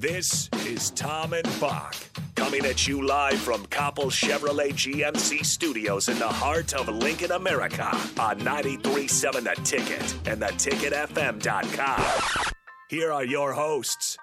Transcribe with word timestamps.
This 0.00 0.48
is 0.64 0.90
Tom 0.90 1.32
and 1.32 1.60
Bock 1.60 1.96
coming 2.36 2.64
at 2.66 2.86
you 2.86 3.04
live 3.04 3.40
from 3.40 3.66
Coppel 3.66 4.12
Chevrolet 4.12 4.70
GMC 4.70 5.44
studios 5.44 6.08
in 6.08 6.16
the 6.20 6.28
heart 6.28 6.72
of 6.72 6.88
Lincoln, 6.88 7.32
America 7.32 7.84
on 8.16 8.38
937 8.38 9.42
The 9.42 9.54
Ticket 9.64 10.14
and 10.24 10.40
theticketfm.com. 10.40 12.44
Here 12.88 13.12
are 13.12 13.24
your 13.24 13.52
hosts, 13.52 14.16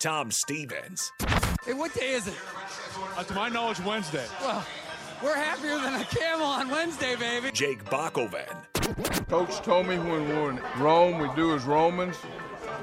Tom 0.00 0.30
Stevens. 0.30 1.10
Hey, 1.64 1.72
what 1.72 1.94
day 1.94 2.10
is 2.10 2.28
it? 2.28 2.34
Uh, 3.16 3.24
to 3.24 3.32
my 3.32 3.48
knowledge, 3.48 3.80
Wednesday. 3.80 4.26
Well, 4.42 4.62
we're 5.22 5.34
happier 5.34 5.78
than 5.78 5.94
a 5.94 6.04
camel 6.04 6.44
on 6.44 6.68
Wednesday, 6.68 7.16
baby. 7.16 7.52
Jake 7.52 7.82
Bakoven. 7.86 8.54
Coach 9.28 9.62
told 9.62 9.86
me 9.86 9.96
when 9.96 10.28
we're 10.28 10.50
in 10.50 10.60
Rome, 10.78 11.18
we 11.18 11.34
do 11.34 11.54
as 11.54 11.64
Romans, 11.64 12.18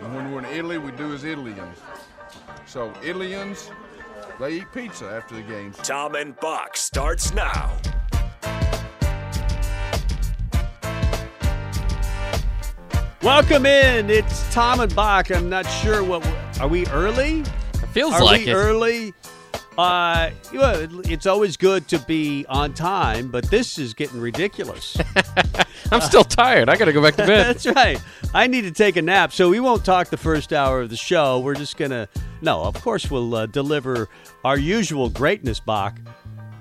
and 0.02 0.16
when 0.16 0.32
we're 0.32 0.40
in 0.40 0.46
Italy, 0.46 0.80
we 0.80 0.90
do 0.94 1.14
as 1.14 1.24
Italians. 1.24 1.78
So 2.70 2.94
Italians, 3.02 3.72
they 4.40 4.58
eat 4.58 4.72
pizza 4.72 5.10
after 5.10 5.34
the 5.34 5.42
games. 5.42 5.76
Tom 5.78 6.14
and 6.14 6.40
Bock 6.40 6.78
starts 6.78 7.34
now. 7.34 7.76
Welcome 13.24 13.66
in. 13.66 14.12
It's 14.12 14.54
Tom 14.54 14.82
and 14.82 14.96
Bock. 14.96 15.32
I'm 15.32 15.50
not 15.50 15.66
sure 15.66 16.04
what. 16.04 16.24
Are 16.62 16.68
we 16.68 16.86
early? 16.90 17.40
It 17.40 17.88
Feels 17.92 18.14
Are 18.14 18.24
like 18.24 18.46
we 18.46 18.52
it. 18.52 18.54
early? 18.54 19.14
Uh, 19.80 20.32
it's 20.52 21.26
always 21.26 21.56
good 21.56 21.88
to 21.88 22.00
be 22.00 22.46
on 22.50 22.74
time, 22.74 23.30
but 23.30 23.50
this 23.50 23.78
is 23.78 23.94
getting 23.94 24.20
ridiculous. 24.20 24.98
I'm 25.92 26.02
still 26.02 26.26
tired. 26.26 26.68
I 26.68 26.76
got 26.76 26.86
to 26.86 26.94
go 26.94 27.02
back 27.02 27.16
to 27.16 27.26
bed. 27.26 27.56
That's 27.56 27.66
right. 27.66 28.02
I 28.34 28.48
need 28.48 28.64
to 28.64 28.72
take 28.72 28.98
a 28.98 29.02
nap, 29.02 29.32
so 29.32 29.50
we 29.50 29.62
won't 29.62 29.86
talk 29.86 30.10
the 30.10 30.18
first 30.18 30.52
hour 30.52 30.82
of 30.82 30.90
the 30.90 30.98
show. 30.98 31.40
We're 31.40 31.56
just 31.56 31.78
gonna. 31.78 32.10
No, 32.42 32.62
of 32.64 32.76
course 32.82 33.10
we'll 33.10 33.34
uh, 33.34 33.46
deliver 33.46 34.10
our 34.44 34.58
usual 34.58 35.10
greatness, 35.10 35.62
Bock. 35.62 35.98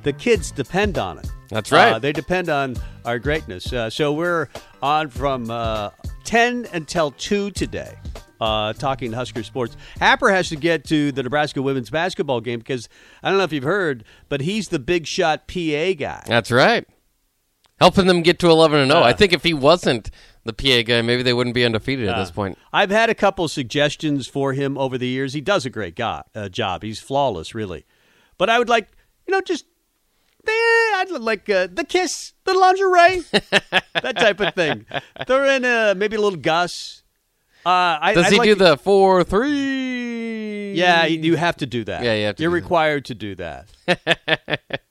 The 0.04 0.12
kids 0.12 0.52
depend 0.52 0.96
on 0.96 1.18
it. 1.18 1.28
That's 1.48 1.72
right. 1.72 1.94
Uh, 1.94 1.98
they 1.98 2.12
depend 2.12 2.48
on 2.48 2.76
our 3.04 3.18
greatness. 3.18 3.72
Uh, 3.72 3.90
so 3.90 4.12
we're 4.12 4.48
on 4.80 5.08
from 5.08 5.50
uh, 5.50 5.90
10 6.24 6.68
until 6.72 7.10
2 7.12 7.50
today, 7.50 7.98
uh, 8.40 8.72
talking 8.72 9.12
Husker 9.12 9.42
sports. 9.42 9.76
Happer 10.00 10.30
has 10.30 10.48
to 10.50 10.56
get 10.56 10.84
to 10.86 11.12
the 11.12 11.22
Nebraska 11.22 11.62
women's 11.62 11.90
basketball 11.90 12.40
game 12.40 12.58
because 12.58 12.88
I 13.22 13.30
don't 13.30 13.38
know 13.38 13.44
if 13.44 13.52
you've 13.52 13.64
heard, 13.64 14.04
but 14.28 14.42
he's 14.42 14.68
the 14.68 14.78
big 14.78 15.06
shot 15.06 15.48
PA 15.48 15.92
guy. 15.92 16.24
That's 16.26 16.50
right. 16.50 16.86
Helping 17.80 18.06
them 18.06 18.22
get 18.22 18.40
to 18.40 18.50
11 18.50 18.80
and 18.80 18.90
0. 18.90 19.02
Uh, 19.02 19.04
I 19.04 19.12
think 19.12 19.32
if 19.32 19.44
he 19.44 19.54
wasn't 19.54 20.10
the 20.44 20.52
PA 20.52 20.82
guy, 20.82 21.00
maybe 21.02 21.22
they 21.22 21.32
wouldn't 21.32 21.54
be 21.54 21.64
undefeated 21.64 22.08
at 22.08 22.16
this 22.18 22.30
point. 22.30 22.58
I've 22.72 22.90
had 22.90 23.08
a 23.08 23.14
couple 23.14 23.46
suggestions 23.46 24.26
for 24.26 24.52
him 24.52 24.76
over 24.76 24.98
the 24.98 25.06
years. 25.06 25.32
He 25.32 25.40
does 25.40 25.64
a 25.64 25.70
great 25.70 25.94
go- 25.94 26.22
uh, 26.34 26.48
job. 26.48 26.82
He's 26.82 26.98
flawless, 26.98 27.54
really. 27.54 27.86
But 28.36 28.50
I 28.50 28.58
would 28.58 28.68
like, 28.68 28.88
you 29.26 29.32
know, 29.32 29.40
just 29.40 29.64
eh, 30.46 30.50
I'd 30.50 31.06
like 31.10 31.48
uh, 31.48 31.68
the 31.72 31.84
kiss, 31.84 32.32
the 32.44 32.54
lingerie, 32.54 33.20
that 34.02 34.16
type 34.16 34.40
of 34.40 34.54
thing. 34.54 34.86
Throw 35.26 35.48
in 35.48 35.64
uh, 35.64 35.94
maybe 35.96 36.16
a 36.16 36.20
little 36.20 36.38
Gus. 36.38 37.02
Uh, 37.66 37.98
I, 38.00 38.14
Does 38.14 38.26
I'd 38.26 38.32
he 38.32 38.38
like 38.38 38.46
do 38.46 38.54
the 38.54 38.76
4 38.76 39.24
3? 39.24 40.72
Yeah, 40.74 41.06
you 41.06 41.20
you 41.20 41.36
have 41.36 41.56
to 41.58 41.66
do 41.66 41.84
that. 41.84 42.02
Yeah, 42.02 42.14
you 42.14 42.26
have 42.26 42.36
to 42.36 42.42
You're 42.42 42.50
do 42.50 42.56
that. 42.56 42.62
required 42.62 43.04
to 43.06 43.14
do 43.14 43.34
that. 43.36 43.68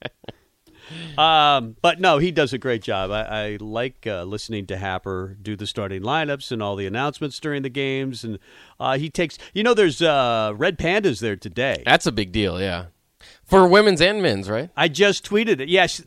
um, 1.17 1.75
but 1.81 1.99
no, 1.99 2.17
he 2.17 2.31
does 2.31 2.53
a 2.53 2.57
great 2.57 2.81
job. 2.81 3.11
I, 3.11 3.23
I 3.23 3.57
like 3.59 4.05
uh, 4.05 4.23
listening 4.23 4.65
to 4.67 4.77
Happer 4.77 5.37
do 5.41 5.55
the 5.55 5.67
starting 5.67 6.01
lineups 6.01 6.51
and 6.51 6.61
all 6.61 6.75
the 6.75 6.85
announcements 6.85 7.39
during 7.39 7.63
the 7.63 7.69
games, 7.69 8.23
and 8.23 8.39
uh, 8.79 8.97
he 8.97 9.09
takes. 9.09 9.37
You 9.53 9.63
know, 9.63 9.73
there's 9.73 10.01
uh, 10.01 10.53
red 10.55 10.77
pandas 10.77 11.19
there 11.19 11.35
today. 11.35 11.83
That's 11.85 12.05
a 12.05 12.11
big 12.11 12.31
deal, 12.31 12.59
yeah. 12.59 12.85
For 13.43 13.67
women's 13.67 14.01
and 14.01 14.21
men's, 14.21 14.49
right? 14.49 14.69
I 14.75 14.89
just 14.89 15.25
tweeted 15.25 15.61
it. 15.61 15.69
Yes, 15.69 16.01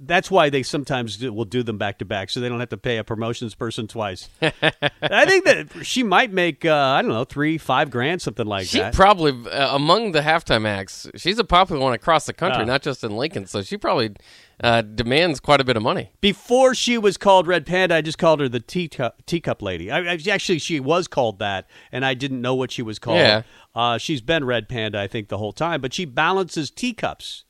that's 0.00 0.30
why 0.30 0.50
they 0.50 0.62
sometimes 0.62 1.16
do, 1.16 1.32
will 1.32 1.44
do 1.44 1.62
them 1.62 1.78
back 1.78 1.98
to 1.98 2.04
back, 2.04 2.30
so 2.30 2.40
they 2.40 2.48
don't 2.48 2.60
have 2.60 2.68
to 2.70 2.76
pay 2.76 2.98
a 2.98 3.04
promotions 3.04 3.54
person 3.54 3.86
twice. 3.86 4.28
I 4.42 5.26
think 5.26 5.44
that 5.44 5.68
she 5.84 6.02
might 6.02 6.32
make 6.32 6.64
uh, 6.64 6.74
I 6.74 7.02
don't 7.02 7.10
know 7.10 7.24
three, 7.24 7.58
five 7.58 7.90
grand, 7.90 8.22
something 8.22 8.46
like 8.46 8.66
She 8.66 8.78
that. 8.78 8.94
She 8.94 8.96
probably, 8.96 9.50
uh, 9.50 9.74
among 9.74 10.12
the 10.12 10.20
halftime 10.20 10.66
acts, 10.66 11.08
she's 11.16 11.38
a 11.38 11.44
popular 11.44 11.80
one 11.80 11.92
across 11.92 12.26
the 12.26 12.32
country, 12.32 12.60
Yeah. 12.62 12.66
not 12.66 12.82
just 12.82 13.04
in 13.04 13.16
Lincoln. 13.16 13.46
So 13.46 13.62
she 13.62 13.76
probably 13.76 14.14
uh, 14.62 14.82
demands 14.82 15.40
quite 15.40 15.60
a 15.60 15.64
bit 15.64 15.76
of 15.76 15.82
money. 15.82 16.10
Before 16.20 16.74
she 16.74 16.98
was 16.98 17.16
called 17.16 17.46
Red 17.46 17.66
Panda, 17.66 17.96
I 17.96 18.00
just 18.00 18.18
called 18.18 18.40
her 18.40 18.48
the 18.48 18.60
teacup, 18.60 19.24
teacup 19.26 19.62
lady. 19.62 19.90
I, 19.90 20.14
I, 20.14 20.18
actually, 20.30 20.58
she 20.58 20.80
was 20.80 21.08
called 21.08 21.38
that, 21.38 21.68
and 21.92 22.04
I 22.04 22.14
didn't 22.14 22.40
know 22.40 22.54
what 22.54 22.70
she 22.70 22.82
was 22.82 22.98
called. 22.98 23.18
Yeah. 23.18 23.42
Uh, 23.74 23.98
she's 23.98 24.20
been 24.20 24.44
Red 24.44 24.68
Panda, 24.68 25.00
I 25.00 25.08
think, 25.08 25.28
the 25.28 25.38
whole 25.38 25.52
time, 25.52 25.80
but 25.80 25.92
she 25.92 26.04
balances 26.04 26.70
teacups 26.70 27.44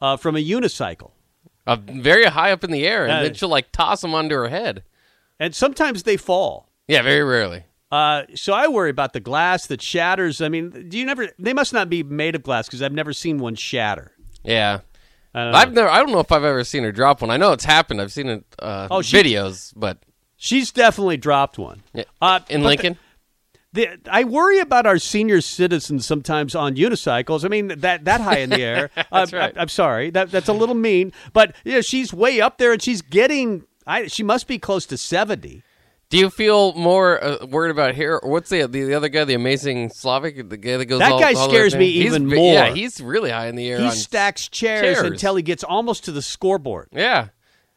uh, 0.00 0.16
from 0.16 0.36
a 0.36 0.44
unicycle. 0.44 1.10
Uh, 1.66 1.76
very 1.76 2.24
high 2.26 2.52
up 2.52 2.62
in 2.64 2.70
the 2.70 2.86
air, 2.86 3.04
and 3.04 3.12
Yeah. 3.12 3.22
then 3.24 3.34
she'll 3.34 3.48
like 3.48 3.72
toss 3.72 4.00
them 4.00 4.14
under 4.14 4.42
her 4.42 4.48
head. 4.48 4.84
And 5.40 5.54
sometimes 5.54 6.04
they 6.04 6.16
fall. 6.16 6.70
Yeah, 6.88 7.02
very 7.02 7.22
rarely. 7.24 7.64
Uh, 7.90 8.22
so 8.34 8.52
I 8.52 8.68
worry 8.68 8.90
about 8.90 9.12
the 9.12 9.20
glass 9.20 9.66
that 9.66 9.82
shatters. 9.82 10.40
I 10.40 10.48
mean, 10.48 10.88
do 10.88 10.98
you 10.98 11.04
never? 11.04 11.28
They 11.38 11.52
must 11.52 11.72
not 11.72 11.88
be 11.90 12.02
made 12.02 12.34
of 12.34 12.42
glass 12.42 12.66
because 12.66 12.82
I've 12.82 12.92
never 12.92 13.12
seen 13.12 13.38
one 13.38 13.54
shatter. 13.56 14.12
Yeah. 14.44 14.80
I 15.34 15.42
don't 15.44 15.52
know. 15.52 15.58
I've 15.58 15.72
never. 15.72 15.88
I 15.88 15.98
don't 15.98 16.12
know 16.12 16.20
if 16.20 16.32
I've 16.32 16.44
ever 16.44 16.64
seen 16.64 16.82
her 16.84 16.92
drop 16.92 17.20
one. 17.20 17.30
I 17.30 17.36
know 17.36 17.52
it's 17.52 17.64
happened. 17.64 18.00
I've 18.00 18.12
seen 18.12 18.28
it 18.28 18.44
uh, 18.58 18.88
Oh, 18.90 19.02
she- 19.02 19.16
videos, 19.16 19.72
but 19.76 19.98
She's 20.38 20.70
definitely 20.70 21.16
dropped 21.16 21.58
one. 21.58 21.82
yeah. 21.94 22.04
Uh, 22.20 22.40
in 22.48 22.62
Lincoln. 22.62 22.94
The, 22.94 22.98
I 24.10 24.24
worry 24.24 24.58
about 24.60 24.86
our 24.86 24.98
senior 24.98 25.40
citizens 25.40 26.06
sometimes 26.06 26.54
on 26.54 26.76
unicycles. 26.76 27.44
I 27.44 27.48
mean 27.48 27.68
that 27.68 28.04
that 28.04 28.20
high 28.20 28.38
in 28.38 28.50
the 28.50 28.62
air. 28.62 28.90
That's 29.12 29.32
Uh, 29.32 29.36
right. 29.36 29.58
I, 29.58 29.62
am 29.62 29.68
sorry. 29.68 30.10
That 30.10 30.30
that's 30.30 30.48
a 30.48 30.52
little 30.52 30.74
mean, 30.74 31.12
but 31.32 31.54
yeah, 31.64 31.80
she's 31.80 32.12
way 32.12 32.40
up 32.40 32.58
there 32.58 32.72
and 32.72 32.82
she's 32.82 33.02
getting. 33.02 33.64
I, 33.86 34.06
she 34.08 34.22
must 34.22 34.46
be 34.48 34.58
close 34.58 34.86
to 34.86 34.96
seventy. 34.96 35.62
Do 36.08 36.18
you 36.18 36.30
feel 36.30 36.72
more 36.74 37.22
uh, 37.22 37.46
worried 37.46 37.72
about 37.72 37.96
here? 37.96 38.20
Or 38.22 38.30
what's 38.30 38.48
the, 38.48 38.66
the 38.68 38.84
the 38.84 38.94
other 38.94 39.08
guy, 39.08 39.24
the 39.24 39.34
amazing 39.34 39.90
Slavic, 39.90 40.48
the 40.48 40.56
guy 40.56 40.76
that 40.76 40.84
goes? 40.86 41.00
That 41.00 41.12
all- 41.12 41.20
guy 41.20 41.32
all 41.34 41.48
scares 41.48 41.74
me 41.74 41.90
He's 41.92 42.06
even 42.06 42.26
more. 42.26 42.52
Yeah, 42.54 42.72
he's 42.72 43.00
really 43.00 43.30
high 43.30 43.48
in 43.48 43.56
the 43.56 43.68
air. 43.68 43.80
He 43.80 43.90
stacks 43.90 44.48
chairs, 44.48 44.98
chairs. 44.98 44.98
until 45.10 45.34
he 45.34 45.42
gets 45.42 45.64
almost 45.64 46.04
to 46.04 46.12
the 46.12 46.22
scoreboard. 46.22 46.88
Yeah, 46.92 47.28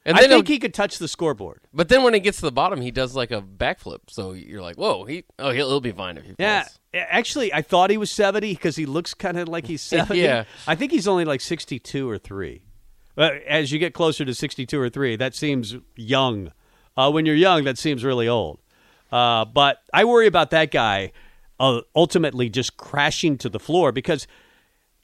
and 0.10 0.18
I 0.18 0.28
think 0.28 0.48
he'll- 0.48 0.60
could 0.60 0.74
touch 0.74 0.98
the 0.98 1.08
scoreboard. 1.08 1.62
But 1.74 1.90
then 1.90 2.04
when 2.04 2.14
he 2.14 2.20
gets 2.20 2.38
to 2.38 2.44
the 2.46 2.52
bottom, 2.52 2.82
he 2.82 2.92
does 2.92 3.16
like 3.16 3.32
a 3.32 3.42
backflip. 3.42 4.00
So 4.10 4.34
you're 4.34 4.62
like, 4.62 4.76
whoa, 4.78 5.06
he 5.06 5.24
oh 5.38 5.52
he'll, 5.52 5.70
he'll 5.70 5.82
be 5.82 5.92
fine 5.92 6.18
if 6.18 6.24
he 6.24 6.30
falls. 6.30 6.38
Yeah, 6.40 6.68
actually, 6.94 7.54
I 7.54 7.62
thought 7.62 7.90
he 7.90 7.98
was 7.98 8.10
seventy 8.12 8.54
because 8.54 8.76
he 8.76 8.86
looks 8.86 9.14
kind 9.14 9.38
of 9.38 9.48
like 9.48 9.68
he's 9.68 9.82
seventy. 9.98 10.22
Yeah. 10.22 10.46
I 10.68 10.76
think 10.76 10.92
he's 10.92 11.08
only 11.08 11.26
like 11.26 11.42
sixty-two 11.42 12.10
or 12.10 12.18
three. 12.18 12.64
But 13.16 13.34
as 13.48 13.72
you 13.72 13.80
get 13.80 13.94
closer 13.94 14.24
to 14.26 14.34
sixty-two 14.34 14.80
or 14.80 14.90
three, 14.90 15.16
that 15.16 15.36
seems 15.36 15.76
young. 15.96 16.52
Uh, 16.98 17.12
when 17.12 17.26
you're 17.26 17.36
young, 17.36 17.64
that 17.66 17.78
seems 17.78 18.04
really 18.04 18.28
old. 18.28 18.60
Uh, 19.12 19.46
but 19.46 19.78
I 19.94 20.06
worry 20.06 20.28
about 20.28 20.50
that 20.52 20.72
guy 20.72 21.12
uh, 21.60 21.82
ultimately 21.96 22.50
just 22.50 22.78
crashing 22.78 23.38
to 23.40 23.50
the 23.50 23.60
floor 23.60 23.92
because 23.92 24.28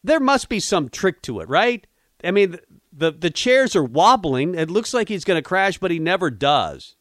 there 0.04 0.20
must 0.20 0.48
be 0.50 0.60
some 0.60 0.90
trick 0.90 1.22
to 1.24 1.40
it, 1.40 1.50
right? 1.50 1.86
I 2.24 2.32
mean, 2.32 2.58
the 2.96 3.12
the 3.12 3.30
chairs 3.30 3.76
are 3.76 3.84
wobbling. 3.84 4.56
It 4.56 4.70
looks 4.70 4.94
like 4.94 5.10
he's 5.10 5.24
going 5.24 5.38
to 5.38 5.48
crash, 5.48 5.78
but 5.78 5.92
he 5.92 6.00
never 6.00 6.32
does. 6.32 6.96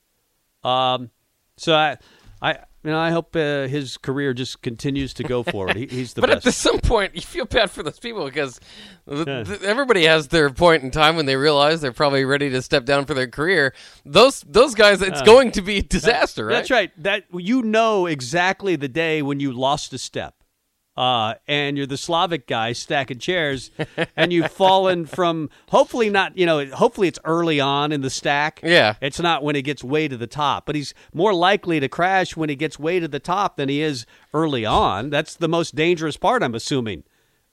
Um, 0.63 1.11
so 1.57 1.75
I, 1.75 1.99
I, 2.43 2.59
you 2.83 2.91
know, 2.91 2.99
I 2.99 3.11
hope 3.11 3.35
uh, 3.37 3.67
his 3.67 3.97
career 3.97 4.35
just 4.35 4.61
continues 4.61 5.15
to 5.15 5.23
go 5.23 5.43
forward. 5.43 5.77
He, 5.77 5.87
he's 5.87 6.15
the 6.15 6.21
but 6.23 6.31
best. 6.31 6.47
at 6.47 6.55
some 6.55 6.81
point, 6.81 7.15
you 7.15 7.23
feel 7.23 7.45
bad 7.47 7.71
for 7.71 7.83
those 7.83 7.99
people 7.99 8.25
because 8.25 8.61
th- 9.09 9.47
th- 9.47 9.63
everybody 9.63 10.05
has 10.05 10.29
their 10.29 10.51
point 10.51 10.83
in 10.83 10.91
time 10.91 11.17
when 11.17 11.27
they 11.27 11.37
realize 11.37 11.81
they're 11.81 11.93
probably 11.93 12.25
ready 12.25 12.51
to 12.51 12.61
step 12.61 12.85
down 12.85 13.07
for 13.07 13.15
their 13.15 13.29
career. 13.29 13.75
Those 14.05 14.43
those 14.43 14.75
guys, 14.75 15.01
it's 15.01 15.23
going 15.23 15.53
to 15.53 15.63
be 15.63 15.79
a 15.79 15.83
disaster, 15.83 16.47
right? 16.47 16.55
That's 16.57 16.71
right. 16.71 16.91
That 17.03 17.25
you 17.33 17.63
know 17.63 18.07
exactly 18.07 18.77
the 18.77 18.89
day 18.89 19.23
when 19.23 19.41
you 19.41 19.53
lost 19.53 19.93
a 19.93 19.99
step. 19.99 20.35
Uh, 20.97 21.35
and 21.49 21.77
you're 21.77 21.87
the 21.87 21.97
Slavic 21.97 22.47
guy 22.47 22.73
stacking 22.73 23.19
chairs, 23.19 23.71
and 24.17 24.33
you've 24.33 24.51
fallen 24.53 25.07
from 25.07 25.51
hopefully 25.71 26.09
not, 26.09 26.39
you 26.39 26.47
know, 26.47 26.65
hopefully 26.67 27.09
it's 27.09 27.19
early 27.25 27.59
on 27.59 27.91
in 27.91 28.01
the 28.01 28.11
stack. 28.11 28.61
Yeah. 28.63 28.95
It's 29.01 29.19
not 29.19 29.43
when 29.43 29.57
it 29.57 29.63
gets 29.63 29.83
way 29.83 30.07
to 30.07 30.17
the 30.17 30.29
top, 30.29 30.67
but 30.67 30.77
he's 30.77 30.95
more 31.13 31.35
likely 31.35 31.81
to 31.81 31.89
crash 31.89 32.37
when 32.37 32.49
he 32.49 32.55
gets 32.55 32.79
way 32.79 33.01
to 33.01 33.09
the 33.09 33.19
top 33.19 33.57
than 33.57 33.69
he 33.69 33.81
is 33.81 34.07
early 34.33 34.65
on. 34.65 35.11
That's 35.11 35.35
the 35.35 35.49
most 35.49 35.75
dangerous 35.75 36.17
part, 36.17 36.43
I'm 36.43 36.55
assuming. 36.55 37.03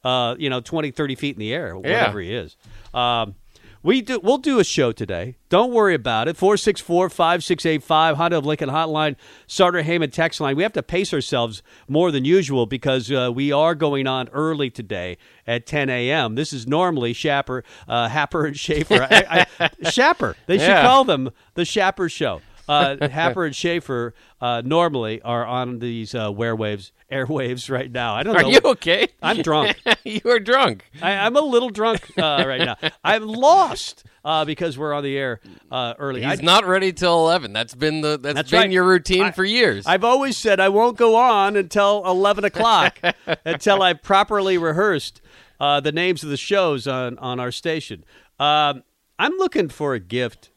Uh, 0.04 0.36
you 0.38 0.50
know, 0.50 0.62
20, 0.62 0.92
30 0.92 1.16
feet 1.16 1.36
in 1.36 1.40
the 1.40 1.54
air, 1.54 1.78
whatever 1.78 2.20
he 2.20 2.34
is. 2.34 2.58
Um, 2.94 3.36
we 3.84 4.02
do. 4.02 4.20
We'll 4.22 4.38
do 4.38 4.60
a 4.60 4.64
show 4.64 4.92
today. 4.92 5.36
Don't 5.50 5.72
worry 5.74 5.94
about 5.96 6.28
it. 6.28 6.38
464-5685, 6.38 8.16
Honda 8.16 8.38
of 8.38 8.46
Lincoln 8.46 8.70
Hotline, 8.70 9.16
Sartor 9.48 9.82
Hamann 9.82 10.12
text 10.12 10.40
line. 10.40 10.56
We 10.56 10.64
have 10.64 10.74
to 10.74 10.84
pace 10.84 11.14
ourselves 11.14 11.64
more 11.88 12.12
than 12.12 12.26
usual 12.26 12.66
because 12.66 13.12
uh, 13.12 13.32
we 13.34 13.52
are 13.52 13.76
going 13.76 14.08
on 14.08 14.30
early 14.30 14.70
today 14.70 15.18
at 15.48 15.66
10 15.66 15.90
a.m. 15.90 16.36
This 16.36 16.54
is 16.54 16.68
normally 16.68 17.14
Shapper, 17.14 17.64
uh, 17.88 18.08
Happer 18.10 18.46
and 18.46 18.58
Schaefer. 18.58 19.08
I, 19.10 19.46
I, 19.60 19.70
Shapper. 19.90 20.36
They 20.48 20.58
should 20.58 20.68
Yeah. 20.68 20.84
call 20.84 21.04
them 21.04 21.30
the 21.56 21.66
Shapper 21.66 22.10
Show. 22.10 22.42
Uh, 22.70 23.10
Happer 23.10 23.44
and 23.46 23.56
Schaefer 23.56 24.14
uh, 24.40 24.62
normally 24.64 25.22
are 25.24 25.46
on 25.46 25.80
these 25.80 26.16
uh, 26.16 26.32
airwaves, 26.32 26.92
airwaves 27.12 27.70
right 27.70 27.92
now. 27.92 28.16
I 28.16 28.24
don't 28.24 28.36
Are 28.36 28.42
know. 28.42 28.48
Are 28.48 28.52
you 28.52 28.60
okay? 28.66 29.08
I'm 29.22 29.42
drunk. 29.42 29.78
you 30.04 30.22
are 30.26 30.40
drunk. 30.40 30.86
I, 31.02 31.12
I'm 31.14 31.36
a 31.36 31.42
little 31.42 31.70
drunk 31.70 32.10
uh, 32.18 32.44
right 32.48 32.62
now. 32.62 32.78
I'm 33.04 33.28
lost 33.28 34.06
uh, 34.24 34.46
because 34.46 34.78
we're 34.78 34.94
on 34.94 35.04
the 35.04 35.18
air 35.18 35.42
uh, 35.70 35.94
early. 36.00 36.24
He's 36.24 36.40
I, 36.40 36.44
not 36.44 36.66
ready 36.66 36.94
till 36.94 37.14
eleven. 37.20 37.54
That's 37.54 37.76
been 37.76 38.02
the 38.02 38.18
that's, 38.18 38.36
That's 38.36 38.52
been 38.52 38.60
right. 38.62 38.72
your 38.72 38.86
routine 38.86 39.24
I- 39.24 39.32
for 39.32 39.44
years. 39.44 39.86
I've 39.86 40.04
always 40.04 40.38
said 40.38 40.60
I 40.60 40.70
won't 40.70 40.98
go 40.98 41.16
on 41.16 41.56
until 41.56 42.04
11 42.06 42.46
o'clock 42.46 43.00
until 43.46 43.82
I've 43.82 44.02
properly 44.02 44.58
rehearsed 44.58 45.22
uh, 45.60 45.80
the 45.80 45.92
names 45.92 46.24
of 46.24 46.30
the 46.30 46.38
shows 46.38 46.88
on, 46.88 47.18
on 47.20 47.40
our 47.40 47.52
station. 47.52 48.04
Um, 48.40 48.84
I'm 49.20 49.34
looking 49.38 49.70
for 49.70 49.94
a 49.94 50.00
gift 50.00 50.50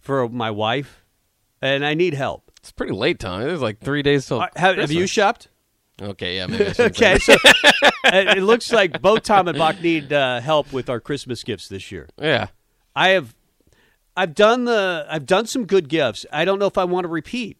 for 0.00 0.28
my 0.28 0.50
wife, 0.50 1.04
and 1.60 1.84
I 1.86 1.94
need 1.94 2.14
help. 2.14 2.50
it's 2.58 2.72
pretty 2.72 2.92
late, 2.92 3.18
Tom. 3.20 3.40
There's 3.40 3.62
like 3.62 3.80
three 3.80 4.02
days 4.02 4.26
till. 4.26 4.40
Uh, 4.40 4.48
have, 4.56 4.76
have 4.76 4.92
you 4.92 5.06
shopped? 5.06 5.48
Okay, 6.02 6.36
yeah, 6.36 6.72
Okay, 6.78 7.18
so 7.18 7.36
it 7.44 7.92
it 8.38 8.42
looks 8.42 8.72
like 8.72 9.00
both 9.00 9.22
Tom 9.22 9.48
and 9.48 9.56
Bock 9.56 9.80
need 9.80 10.12
uh, 10.12 10.40
help 10.40 10.72
with 10.72 10.90
our 10.90 11.00
Christmas 11.00 11.44
gifts 11.44 11.68
this 11.68 11.92
year. 11.92 12.08
Yeah. 12.18 12.48
I 12.94 13.10
have 13.10 13.34
I've 14.16 14.34
done 14.34 14.64
the 14.64 15.06
I've 15.08 15.26
done 15.26 15.46
some 15.46 15.64
good 15.64 15.88
gifts. 15.88 16.26
I 16.32 16.44
don't 16.44 16.58
know 16.58 16.66
if 16.66 16.76
I 16.76 16.84
want 16.84 17.04
to 17.04 17.08
repeat. 17.08 17.58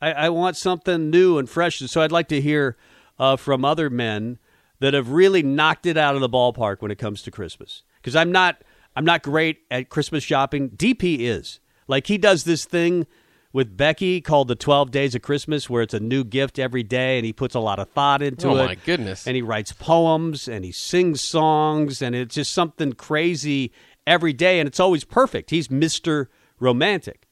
I, 0.00 0.12
I 0.12 0.28
want 0.30 0.56
something 0.56 1.10
new 1.10 1.38
and 1.38 1.48
fresh. 1.48 1.80
And 1.80 1.90
so 1.90 2.00
I'd 2.00 2.12
like 2.12 2.28
to 2.28 2.40
hear 2.40 2.76
uh, 3.18 3.36
from 3.36 3.64
other 3.64 3.90
men 3.90 4.38
that 4.78 4.94
have 4.94 5.10
really 5.10 5.42
knocked 5.42 5.84
it 5.84 5.98
out 5.98 6.14
of 6.14 6.22
the 6.22 6.28
ballpark 6.28 6.80
when 6.80 6.90
it 6.90 6.96
comes 6.96 7.22
to 7.22 7.30
Christmas. 7.30 7.82
Because 7.96 8.16
I'm 8.16 8.32
not 8.32 8.62
I'm 8.94 9.04
not 9.04 9.22
great 9.22 9.62
at 9.70 9.88
Christmas 9.88 10.22
shopping. 10.22 10.70
DP 10.70 11.18
is 11.18 11.60
like 11.88 12.06
he 12.06 12.18
does 12.18 12.44
this 12.44 12.64
thing 12.64 13.06
with 13.52 13.76
Becky 13.76 14.20
called 14.20 14.48
the 14.48 14.54
12 14.54 14.90
Days 14.90 15.14
of 15.14 15.22
Christmas, 15.22 15.68
where 15.68 15.82
it's 15.82 15.94
a 15.94 16.00
new 16.00 16.22
gift 16.24 16.58
every 16.58 16.82
day, 16.82 17.18
and 17.18 17.26
he 17.26 17.32
puts 17.32 17.54
a 17.54 17.60
lot 17.60 17.78
of 17.78 17.88
thought 17.90 18.22
into 18.22 18.48
Oh, 18.48 18.56
it. 18.56 18.60
Oh, 18.62 18.66
my 18.66 18.74
goodness. 18.76 19.26
And 19.26 19.34
he 19.34 19.42
writes 19.42 19.72
poems 19.72 20.46
and 20.48 20.64
he 20.64 20.72
sings 20.72 21.20
songs, 21.20 22.00
and 22.02 22.14
it's 22.14 22.34
just 22.34 22.52
something 22.52 22.92
crazy 22.92 23.72
every 24.06 24.32
day, 24.32 24.60
and 24.60 24.66
it's 24.66 24.80
always 24.80 25.04
perfect. 25.04 25.50
He's 25.50 25.68
Mr. 25.68 26.26
Romantic. 26.60 27.26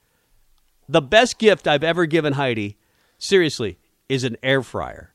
The 0.88 1.03
best 1.03 1.38
gift 1.38 1.69
I've 1.69 1.85
ever 1.85 2.06
given 2.06 2.32
Heidi, 2.32 2.76
seriously, 3.19 3.79
is 4.09 4.25
an 4.25 4.37
air 4.43 4.62
fryer. 4.62 5.15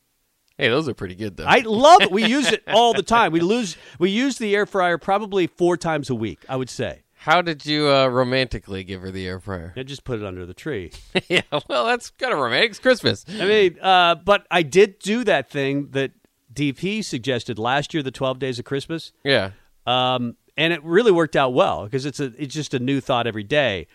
Hey, 0.57 0.69
those 0.69 0.87
are 0.87 0.93
pretty 0.93 1.15
good 1.15 1.35
though. 1.35 1.45
I 1.45 1.59
love 1.65 2.01
it. 2.03 2.11
We 2.11 2.25
use 2.25 2.51
it 2.51 2.63
all 2.67 2.93
the 2.93 3.01
time. 3.01 3.31
We 3.31 3.39
lose 3.39 3.75
we 3.97 4.11
use 4.11 4.37
the 4.37 4.55
air 4.55 4.67
fryer 4.67 4.99
probably 4.99 5.47
four 5.47 5.77
times 5.77 6.11
a 6.11 6.15
week, 6.15 6.45
I 6.47 6.55
would 6.57 6.69
say. 6.69 7.02
How 7.23 7.41
did 7.41 7.65
you 7.65 7.87
uh, 7.89 8.07
romantically 8.07 8.83
give 8.83 8.99
her 9.01 9.09
the 9.09 9.25
air 9.25 9.39
fryer? 9.39 9.73
I 9.77 9.83
just 9.83 10.03
put 10.03 10.19
it 10.19 10.25
under 10.25 10.45
the 10.45 10.53
tree. 10.53 10.91
yeah, 11.29 11.41
well, 11.69 11.85
that's 11.85 12.09
kind 12.09 12.33
of 12.33 12.39
romantic. 12.39 12.71
It's 12.71 12.79
Christmas. 12.79 13.23
I 13.29 13.45
mean, 13.45 13.79
uh, 13.79 14.15
but 14.15 14.45
I 14.51 14.61
did 14.61 14.99
do 14.99 15.23
that 15.23 15.49
thing 15.49 15.87
that 15.91 16.11
DP 16.53 17.01
suggested 17.03 17.57
last 17.57 17.93
year, 17.93 18.03
the 18.03 18.11
12 18.11 18.39
days 18.39 18.59
of 18.59 18.65
Christmas. 18.65 19.13
Yeah. 19.23 19.51
Um, 19.87 20.35
and 20.57 20.73
it 20.73 20.83
really 20.83 21.11
worked 21.13 21.37
out 21.37 21.53
well 21.53 21.85
because 21.85 22.05
it's 22.05 22.19
a 22.19 22.25
it's 22.37 22.53
just 22.53 22.73
a 22.73 22.79
new 22.79 22.99
thought 22.99 23.25
every 23.25 23.43
day. 23.43 23.87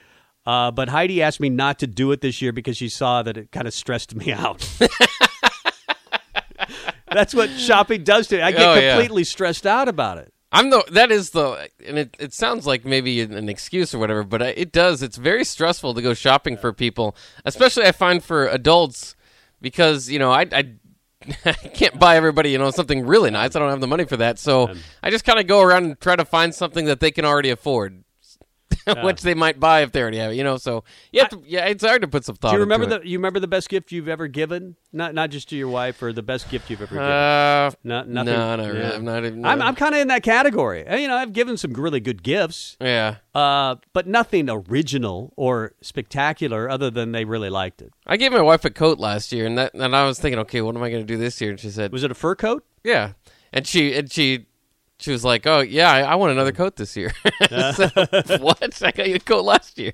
Uh, 0.46 0.70
but 0.70 0.88
Heidi 0.88 1.20
asked 1.22 1.38
me 1.40 1.50
not 1.50 1.78
to 1.80 1.86
do 1.86 2.10
it 2.12 2.22
this 2.22 2.40
year 2.40 2.52
because 2.52 2.78
she 2.78 2.88
saw 2.88 3.22
that 3.22 3.36
it 3.36 3.52
kind 3.52 3.68
of 3.68 3.74
stressed 3.74 4.14
me 4.14 4.32
out. 4.32 4.66
That's 7.12 7.34
what 7.34 7.50
shopping 7.50 8.04
does 8.04 8.26
to 8.28 8.36
me. 8.36 8.42
I 8.42 8.52
get 8.52 8.60
Oh, 8.62 8.74
yeah. 8.74 8.92
completely 8.94 9.24
stressed 9.24 9.66
out 9.66 9.88
about 9.88 10.16
it. 10.18 10.32
I'm 10.50 10.70
the 10.70 10.82
that 10.92 11.10
is 11.12 11.30
the 11.30 11.68
and 11.86 11.98
it, 11.98 12.16
it 12.18 12.32
sounds 12.32 12.66
like 12.66 12.84
maybe 12.84 13.20
an 13.20 13.48
excuse 13.48 13.94
or 13.94 13.98
whatever, 13.98 14.24
but 14.24 14.40
it 14.40 14.72
does. 14.72 15.02
It's 15.02 15.18
very 15.18 15.44
stressful 15.44 15.94
to 15.94 16.02
go 16.02 16.14
shopping 16.14 16.56
for 16.56 16.72
people, 16.72 17.14
especially 17.44 17.84
I 17.84 17.92
find 17.92 18.24
for 18.24 18.46
adults 18.46 19.14
because 19.60 20.08
you 20.08 20.18
know 20.18 20.30
I 20.30 20.46
I, 20.50 20.72
I 21.44 21.52
can't 21.52 21.98
buy 21.98 22.16
everybody 22.16 22.50
you 22.50 22.58
know 22.58 22.70
something 22.70 23.06
really 23.06 23.30
nice. 23.30 23.56
I 23.56 23.58
don't 23.58 23.70
have 23.70 23.80
the 23.82 23.86
money 23.86 24.04
for 24.04 24.16
that, 24.16 24.38
so 24.38 24.72
I 25.02 25.10
just 25.10 25.24
kind 25.24 25.38
of 25.38 25.46
go 25.46 25.60
around 25.60 25.84
and 25.84 26.00
try 26.00 26.16
to 26.16 26.24
find 26.24 26.54
something 26.54 26.86
that 26.86 27.00
they 27.00 27.10
can 27.10 27.26
already 27.26 27.50
afford. 27.50 28.04
Which 29.02 29.22
they 29.22 29.34
might 29.34 29.60
buy 29.60 29.82
if 29.82 29.92
they 29.92 30.00
already 30.00 30.18
have 30.18 30.32
it, 30.32 30.36
you 30.36 30.44
know. 30.44 30.56
So 30.56 30.84
you 31.12 31.20
have 31.20 31.28
to, 31.30 31.42
yeah, 31.46 31.66
it's 31.66 31.84
hard 31.84 32.02
to 32.02 32.08
put 32.08 32.24
some 32.24 32.36
thought. 32.36 32.50
Do 32.50 32.56
you 32.56 32.60
remember 32.62 32.86
the 32.86 33.00
you 33.06 33.18
remember 33.18 33.38
the 33.40 33.48
best 33.48 33.68
gift 33.68 33.92
you've 33.92 34.08
ever 34.08 34.28
given? 34.28 34.76
Not 34.92 35.14
not 35.14 35.30
just 35.30 35.48
to 35.50 35.56
your 35.56 35.68
wife 35.68 36.02
or 36.02 36.12
the 36.12 36.22
best 36.22 36.50
gift 36.50 36.70
you've 36.70 36.80
ever 36.80 36.94
given. 36.94 37.04
Uh, 37.10 37.70
No, 37.84 38.02
nothing. 38.04 38.32
No, 38.32 38.56
not 38.56 38.66
really. 38.66 38.84
I'm 38.94 39.04
not 39.04 39.24
even. 39.24 39.44
I'm 39.44 39.60
I'm 39.60 39.74
kind 39.74 39.94
of 39.94 40.00
in 40.00 40.08
that 40.08 40.22
category. 40.22 40.86
Uh, 40.86 40.96
You 40.96 41.08
know, 41.08 41.16
I've 41.16 41.32
given 41.32 41.56
some 41.56 41.72
really 41.72 42.00
good 42.00 42.22
gifts, 42.22 42.76
yeah. 42.80 43.16
uh, 43.34 43.76
but 43.92 44.06
nothing 44.06 44.48
original 44.50 45.32
or 45.36 45.72
spectacular, 45.82 46.70
other 46.70 46.90
than 46.90 47.12
they 47.12 47.24
really 47.24 47.50
liked 47.50 47.82
it. 47.82 47.92
I 48.06 48.16
gave 48.16 48.32
my 48.32 48.40
wife 48.42 48.64
a 48.64 48.70
coat 48.70 48.98
last 48.98 49.32
year, 49.32 49.44
and 49.46 49.58
that, 49.58 49.74
and 49.74 49.94
I 49.94 50.06
was 50.06 50.18
thinking, 50.18 50.38
okay, 50.40 50.60
what 50.62 50.74
am 50.76 50.82
I 50.82 50.90
going 50.90 51.02
to 51.02 51.06
do 51.06 51.18
this 51.18 51.40
year? 51.40 51.50
And 51.50 51.60
she 51.60 51.70
said, 51.70 51.92
Was 51.92 52.04
it 52.04 52.10
a 52.10 52.14
fur 52.14 52.34
coat? 52.34 52.64
Yeah, 52.84 53.12
and 53.52 53.66
she 53.66 53.94
and 53.94 54.10
she 54.10 54.46
she 54.98 55.12
was 55.12 55.24
like, 55.24 55.46
"Oh 55.46 55.60
yeah, 55.60 55.90
I, 55.90 56.00
I 56.00 56.14
want 56.16 56.32
another 56.32 56.52
coat 56.52 56.76
this 56.76 56.96
year." 56.96 57.12
so, 57.48 57.88
what? 58.40 58.82
I 58.82 58.90
got 58.90 59.08
you 59.08 59.16
a 59.16 59.20
coat 59.20 59.44
last 59.44 59.78
year. 59.78 59.92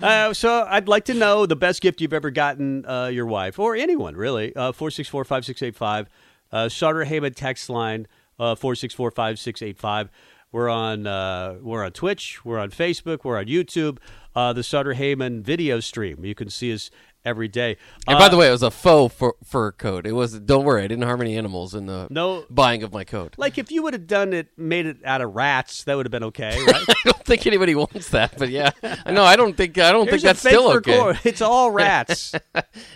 Uh, 0.00 0.32
so 0.32 0.64
I'd 0.68 0.88
like 0.88 1.04
to 1.06 1.14
know 1.14 1.46
the 1.46 1.56
best 1.56 1.80
gift 1.80 2.00
you've 2.00 2.12
ever 2.12 2.30
gotten 2.30 2.86
uh, 2.86 3.06
your 3.06 3.26
wife 3.26 3.58
or 3.58 3.74
anyone 3.74 4.16
really. 4.16 4.54
Uh, 4.54 4.72
Four 4.72 4.90
six 4.90 5.08
four 5.08 5.24
five 5.24 5.44
six 5.44 5.62
eight 5.62 5.76
five. 5.76 6.08
Uh, 6.50 6.68
Sartor 6.68 7.04
Hamann 7.04 7.34
text 7.34 7.68
line 7.68 8.06
uh, 8.38 8.54
four 8.54 8.74
six 8.74 8.94
four 8.94 9.10
five 9.10 9.38
six 9.38 9.60
eight 9.62 9.78
five. 9.78 10.10
We're 10.50 10.68
on 10.68 11.06
uh, 11.06 11.56
we're 11.60 11.84
on 11.84 11.92
Twitch. 11.92 12.44
We're 12.44 12.58
on 12.58 12.70
Facebook. 12.70 13.24
We're 13.24 13.38
on 13.38 13.46
YouTube. 13.46 13.98
Uh, 14.34 14.52
the 14.52 14.62
Sartor 14.62 14.94
Hamann 14.94 15.42
video 15.42 15.80
stream. 15.80 16.24
You 16.24 16.34
can 16.34 16.48
see 16.48 16.72
us 16.72 16.90
every 17.28 17.48
day. 17.48 17.76
And 18.06 18.16
Uh, 18.16 18.18
by 18.18 18.28
the 18.28 18.36
way, 18.36 18.48
it 18.48 18.52
was 18.52 18.62
a 18.62 18.70
faux 18.70 19.14
fur, 19.14 19.32
fur 19.44 19.72
coat. 19.72 20.06
It 20.06 20.12
was. 20.12 20.38
Don't 20.40 20.64
worry, 20.64 20.82
I 20.82 20.86
didn't 20.88 21.04
harm 21.04 21.20
any 21.20 21.36
animals 21.36 21.74
in 21.74 21.86
the 21.86 22.08
No. 22.10 22.44
buying 22.50 22.82
of 22.82 22.92
my 22.92 23.04
coat. 23.04 23.34
like 23.36 23.58
if 23.58 23.70
you 23.70 23.82
would 23.82 23.92
have 23.94 24.06
done 24.06 24.32
it, 24.32 24.48
made 24.56 24.86
it 24.86 24.96
out 25.04 25.20
of 25.20 25.34
rats, 25.34 25.84
that 25.84 25.96
would 25.96 26.06
have 26.06 26.10
been 26.10 26.24
okay, 26.24 26.58
right? 26.66 26.84
I 26.88 26.94
don't 27.04 27.24
think 27.24 27.46
anybody 27.46 27.74
wants 27.74 28.08
that, 28.10 28.36
but 28.38 28.48
yeah, 28.48 28.70
no, 29.06 29.22
I 29.24 29.36
don't 29.36 29.56
think 29.56 29.76
I 29.78 29.92
don't 29.92 30.08
Here's 30.08 30.22
think 30.22 30.38
that's 30.38 30.40
still 30.40 30.72
okay. 30.78 30.96
coat. 30.98 31.16
It's 31.24 31.40
all 31.42 31.70
rats. 31.84 32.34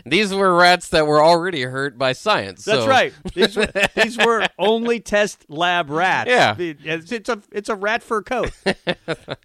These 0.06 0.32
were 0.34 0.54
rats 0.56 0.88
that 0.88 1.06
were 1.06 1.22
already 1.22 1.62
hurt 1.62 1.98
by 1.98 2.12
science. 2.12 2.64
That's 2.64 2.84
so- 2.84 2.88
right. 2.88 3.12
These 3.34 3.56
were, 3.56 3.68
these 3.94 4.16
were 4.18 4.46
only 4.58 5.00
test 5.00 5.44
lab 5.48 5.90
rats. 5.90 6.28
Yeah. 6.30 6.54
it's, 6.58 7.12
it's 7.12 7.28
a 7.28 7.40
it's 7.52 7.68
a 7.68 7.74
rat 7.74 8.02
fur 8.02 8.22
coat. 8.22 8.50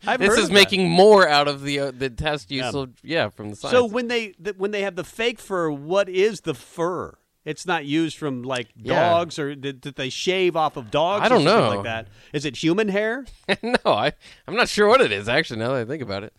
I've 0.06 0.20
This 0.20 0.38
is 0.38 0.51
making 0.51 0.89
more 0.89 1.27
out 1.27 1.48
of 1.48 1.63
the 1.63 1.79
uh, 1.79 1.91
the 1.91 2.10
test 2.10 2.51
use 2.51 2.74
Yeah. 2.74 2.79
of 2.79 2.89
yeah 3.03 3.29
from 3.29 3.50
the 3.51 3.56
science. 3.56 3.74
So 3.77 3.86
when 3.86 4.08
they 4.08 4.34
the, 4.39 4.53
when 4.58 4.72
they 4.72 4.77
have 4.82 4.96
the 4.96 5.04
fake 5.04 5.40
fur, 5.40 5.70
what 5.72 6.10
is 6.10 6.42
the 6.42 6.54
fur? 6.54 7.18
It's 7.46 7.66
not 7.66 7.86
used 7.86 8.18
from 8.18 8.44
like 8.44 8.68
Yeah. 8.76 9.10
dogs, 9.10 9.40
or 9.40 9.56
did, 9.56 9.80
did 9.82 9.96
they 9.96 10.10
shave 10.10 10.56
off 10.58 10.76
of 10.76 10.92
dogs? 10.92 11.24
I 11.24 11.26
or 11.28 11.30
don't 11.30 11.44
something 11.44 11.62
know. 11.70 11.76
Like 11.76 11.84
that. 11.86 12.08
Is 12.34 12.44
it 12.46 12.58
human 12.58 12.90
hair? 12.90 13.26
no, 13.64 13.78
I 13.86 14.12
I'm 14.48 14.56
not 14.56 14.68
sure 14.70 14.88
what 14.88 15.00
it 15.02 15.12
is 15.14 15.30
actually. 15.30 15.60
Now 15.60 15.70
that 15.74 15.82
I 15.82 15.86
think 15.86 16.02
about 16.04 16.24
it. 16.24 16.34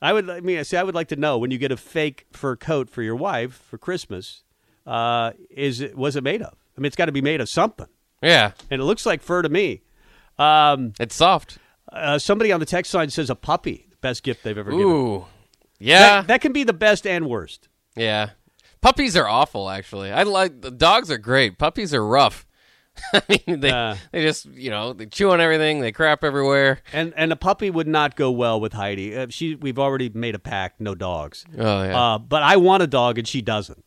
I 0.00 0.12
would. 0.12 0.28
I 0.30 0.40
mean, 0.40 0.58
I 0.58 0.62
say 0.62 0.78
I 0.78 0.82
would 0.82 0.94
like 0.94 1.08
to 1.08 1.16
know 1.16 1.38
when 1.38 1.50
you 1.50 1.58
get 1.58 1.70
a 1.72 1.76
fake 1.76 2.26
fur 2.32 2.56
coat 2.56 2.90
for 2.90 3.02
your 3.02 3.16
wife 3.16 3.54
for 3.68 3.76
Christmas. 3.78 4.42
Uh, 4.86 5.32
is 5.50 5.80
it 5.80 5.96
was 5.96 6.16
it 6.16 6.24
made 6.24 6.42
of? 6.42 6.54
I 6.76 6.80
mean, 6.80 6.86
it's 6.86 6.96
got 6.96 7.06
to 7.06 7.12
be 7.12 7.20
made 7.22 7.40
of 7.40 7.48
something, 7.48 7.86
Yeah, 8.22 8.52
and 8.70 8.80
it 8.80 8.84
looks 8.84 9.04
like 9.06 9.20
fur 9.20 9.42
to 9.42 9.48
me. 9.48 9.82
Um, 10.38 10.92
it's 10.98 11.14
soft. 11.14 11.58
uh, 11.92 12.18
somebody 12.18 12.50
on 12.50 12.58
the 12.60 12.66
text 12.66 12.92
line 12.94 13.10
says 13.10 13.30
a 13.30 13.34
puppy, 13.36 13.88
best 14.00 14.22
gift 14.22 14.42
they've 14.42 14.56
ever 14.58 14.70
given. 14.70 14.86
Ooh, 14.86 15.26
yeah, 15.78 15.98
That, 16.22 16.26
that 16.28 16.40
can 16.40 16.52
be 16.52 16.64
the 16.64 16.72
best 16.72 17.06
and 17.06 17.28
worst. 17.28 17.68
Yeah. 17.96 18.30
Puppies 18.80 19.16
are 19.16 19.28
awful. 19.28 19.70
Actually, 19.70 20.10
I 20.10 20.24
like 20.24 20.60
the 20.60 20.70
dogs 20.70 21.10
are 21.10 21.18
great. 21.18 21.58
Puppies 21.58 21.94
are 21.94 22.04
rough. 22.04 22.46
I 23.14 23.22
mean, 23.46 23.60
they 23.60 23.70
Uh. 23.70 23.96
they 24.10 24.22
just 24.22 24.46
you 24.46 24.68
know 24.70 24.92
they 24.92 25.06
chew 25.06 25.30
on 25.30 25.40
everything. 25.40 25.80
They 25.80 25.92
crap 25.92 26.24
everywhere. 26.24 26.80
And 26.92 27.14
and 27.16 27.32
a 27.32 27.36
puppy 27.36 27.70
would 27.70 27.86
not 27.88 28.16
go 28.16 28.30
well 28.30 28.60
with 28.60 28.72
Heidi. 28.72 29.16
Uh, 29.16 29.26
she 29.30 29.54
we've 29.54 29.78
already 29.78 30.10
made 30.10 30.34
a 30.34 30.38
pact, 30.38 30.80
no 30.80 30.94
dogs. 30.94 31.44
Oh 31.58 31.82
yeah. 31.84 31.98
Uh, 32.14 32.18
but 32.18 32.42
I 32.42 32.56
want 32.56 32.82
a 32.82 32.86
dog 32.86 33.18
and 33.18 33.26
she 33.26 33.40
doesn't. 33.40 33.84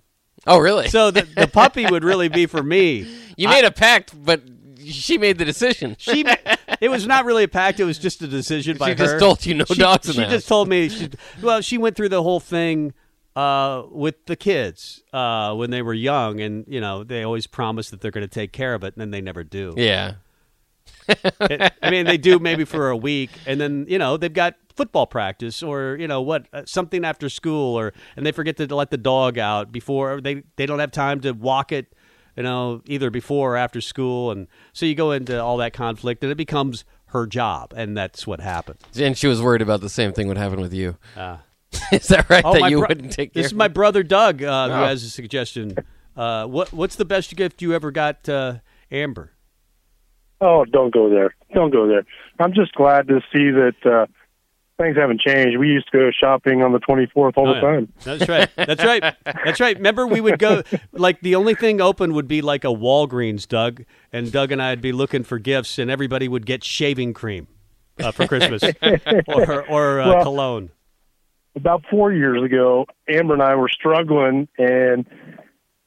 oh 0.47 0.57
really? 0.59 0.87
So 0.87 1.11
the, 1.11 1.21
the 1.23 1.47
puppy 1.53 1.85
would 1.85 2.03
really 2.03 2.29
be 2.29 2.45
for 2.45 2.63
me. 2.63 3.05
you 3.37 3.47
made 3.49 3.65
a 3.65 3.71
pact, 3.71 4.13
but 4.23 4.41
she 4.83 5.17
made 5.17 5.37
the 5.37 5.45
decision. 5.45 5.95
She 5.99 6.25
it 6.81 6.89
was 6.89 7.05
not 7.05 7.25
really 7.25 7.43
a 7.43 7.47
pact. 7.47 7.79
It 7.79 7.83
was 7.85 7.99
just 7.99 8.21
a 8.21 8.27
decision 8.27 8.77
by 8.77 8.89
She 8.89 8.95
just 8.95 9.19
told 9.19 9.45
you 9.45 9.55
no 9.55 9.65
she, 9.65 9.75
dogs 9.75 10.07
She 10.07 10.13
just 10.13 10.31
house. 10.31 10.45
told 10.45 10.67
me. 10.69 10.89
She, 10.89 11.09
well, 11.41 11.61
she 11.61 11.77
went 11.77 11.95
through 11.95 12.09
the 12.09 12.23
whole 12.23 12.39
thing 12.39 12.93
uh, 13.35 13.83
with 13.91 14.25
the 14.27 14.35
kids 14.35 15.03
uh, 15.13 15.53
when 15.53 15.69
they 15.71 15.81
were 15.81 15.93
young, 15.93 16.39
and 16.39 16.65
you 16.67 16.79
know 16.81 17.03
they 17.03 17.23
always 17.23 17.47
promise 17.47 17.89
that 17.89 18.01
they're 18.01 18.11
going 18.11 18.27
to 18.27 18.33
take 18.33 18.51
care 18.51 18.73
of 18.73 18.83
it, 18.83 18.93
and 18.95 19.01
then 19.01 19.11
they 19.11 19.21
never 19.21 19.43
do. 19.43 19.73
yeah. 19.77 20.13
It- 21.07 21.73
I 21.81 21.89
mean, 21.91 22.05
they 22.05 22.17
do 22.17 22.39
maybe 22.39 22.65
for 22.65 22.89
a 22.89 22.97
week, 22.97 23.29
and 23.45 23.59
then 23.61 23.85
you 23.87 23.99
know 23.99 24.17
they've 24.17 24.33
got 24.33 24.55
football 24.75 25.05
practice 25.07 25.63
or 25.63 25.95
you 25.99 26.07
know 26.07 26.21
what 26.21 26.47
uh, 26.53 26.63
something 26.65 27.05
after 27.05 27.29
school, 27.29 27.77
or 27.77 27.93
and 28.15 28.25
they 28.25 28.31
forget 28.31 28.57
to 28.57 28.75
let 28.75 28.89
the 28.91 28.97
dog 28.97 29.37
out 29.37 29.71
before 29.71 30.21
they 30.21 30.43
they 30.55 30.65
don't 30.65 30.79
have 30.79 30.91
time 30.91 31.19
to 31.21 31.31
walk 31.31 31.71
it, 31.71 31.93
you 32.35 32.43
know, 32.43 32.81
either 32.87 33.09
before 33.09 33.53
or 33.53 33.57
after 33.57 33.81
school, 33.81 34.31
and 34.31 34.47
so 34.73 34.85
you 34.85 34.95
go 34.95 35.11
into 35.11 35.39
all 35.41 35.57
that 35.57 35.73
conflict, 35.73 36.23
and 36.23 36.31
it 36.31 36.35
becomes 36.35 36.85
her 37.07 37.27
job, 37.27 37.71
and 37.75 37.95
that's 37.95 38.25
what 38.27 38.39
happened. 38.39 38.77
And 38.97 39.17
she 39.17 39.27
was 39.27 39.41
worried 39.41 39.61
about 39.61 39.81
the 39.81 39.89
same 39.89 40.11
thing 40.11 40.27
would 40.27 40.37
happen 40.37 40.59
with 40.59 40.73
you. 40.73 40.97
Uh, 41.15 41.37
Is 41.91 42.07
that 42.09 42.29
right? 42.29 42.43
oh, 42.45 42.53
that 42.53 42.69
you 42.69 42.79
bro- 42.79 42.87
wouldn't 42.89 43.11
take 43.11 43.33
care. 43.33 43.41
This 43.43 43.51
is 43.51 43.57
my 43.57 43.67
brother 43.67 44.03
Doug 44.03 44.41
uh, 44.43 44.67
who 44.67 44.73
Oh. 44.73 44.85
has 44.85 45.03
a 45.03 45.09
suggestion. 45.09 45.75
Uh, 46.15 46.45
what 46.45 46.71
what's 46.73 46.95
the 46.95 47.05
best 47.05 47.35
gift 47.35 47.61
you 47.61 47.73
ever 47.73 47.91
got, 47.91 48.27
uh, 48.29 48.55
Amber? 48.91 49.31
Oh, 50.41 50.65
don't 50.65 50.93
go 50.93 51.09
there. 51.09 51.33
Don't 51.53 51.71
go 51.71 51.87
there. 51.87 52.03
I'm 52.39 52.53
just 52.53 52.73
glad 52.73 53.07
to 53.07 53.21
see 53.33 53.51
that 53.51 53.75
uh, 53.85 54.05
things 54.77 54.97
haven't 54.97 55.21
changed. 55.21 55.57
We 55.57 55.69
used 55.69 55.89
to 55.91 55.97
go 55.97 56.11
shopping 56.11 56.61
on 56.61 56.73
the 56.73 56.79
24th 56.79 57.33
all 57.37 57.47
Oh, 57.49 57.53
the 57.53 57.53
yeah. 57.55 57.61
time. 57.61 57.93
That's 58.03 58.27
right. 58.29 58.49
That's 58.55 58.83
right. 58.83 59.15
That's 59.45 59.59
right. 59.61 59.77
Remember, 59.77 60.05
we 60.05 60.19
would 60.21 60.37
go 60.39 60.63
like 60.91 61.21
the 61.21 61.35
only 61.35 61.55
thing 61.55 61.79
open 61.81 62.13
would 62.13 62.27
be 62.27 62.41
like 62.41 62.63
a 62.65 62.67
Walgreens, 62.69 63.47
Doug, 63.47 63.83
and 64.11 64.31
Doug 64.31 64.51
and 64.51 64.61
I'd 64.61 64.81
be 64.81 64.91
looking 64.91 65.23
for 65.23 65.39
gifts, 65.39 65.79
and 65.79 65.89
everybody 65.89 66.27
would 66.27 66.45
get 66.45 66.63
shaving 66.63 67.13
cream 67.13 67.47
uh, 68.03 68.11
for 68.11 68.27
Christmas 68.27 68.61
or 69.27 69.65
or 69.69 70.01
uh, 70.01 70.07
Well- 70.09 70.23
cologne. 70.23 70.69
About 71.55 71.83
four 71.89 72.11
years 72.11 72.43
ago, 72.43 72.85
Amber 73.07 73.33
and 73.33 73.41
I 73.43 73.55
were 73.55 73.69
struggling 73.69 74.47
and 74.57 75.05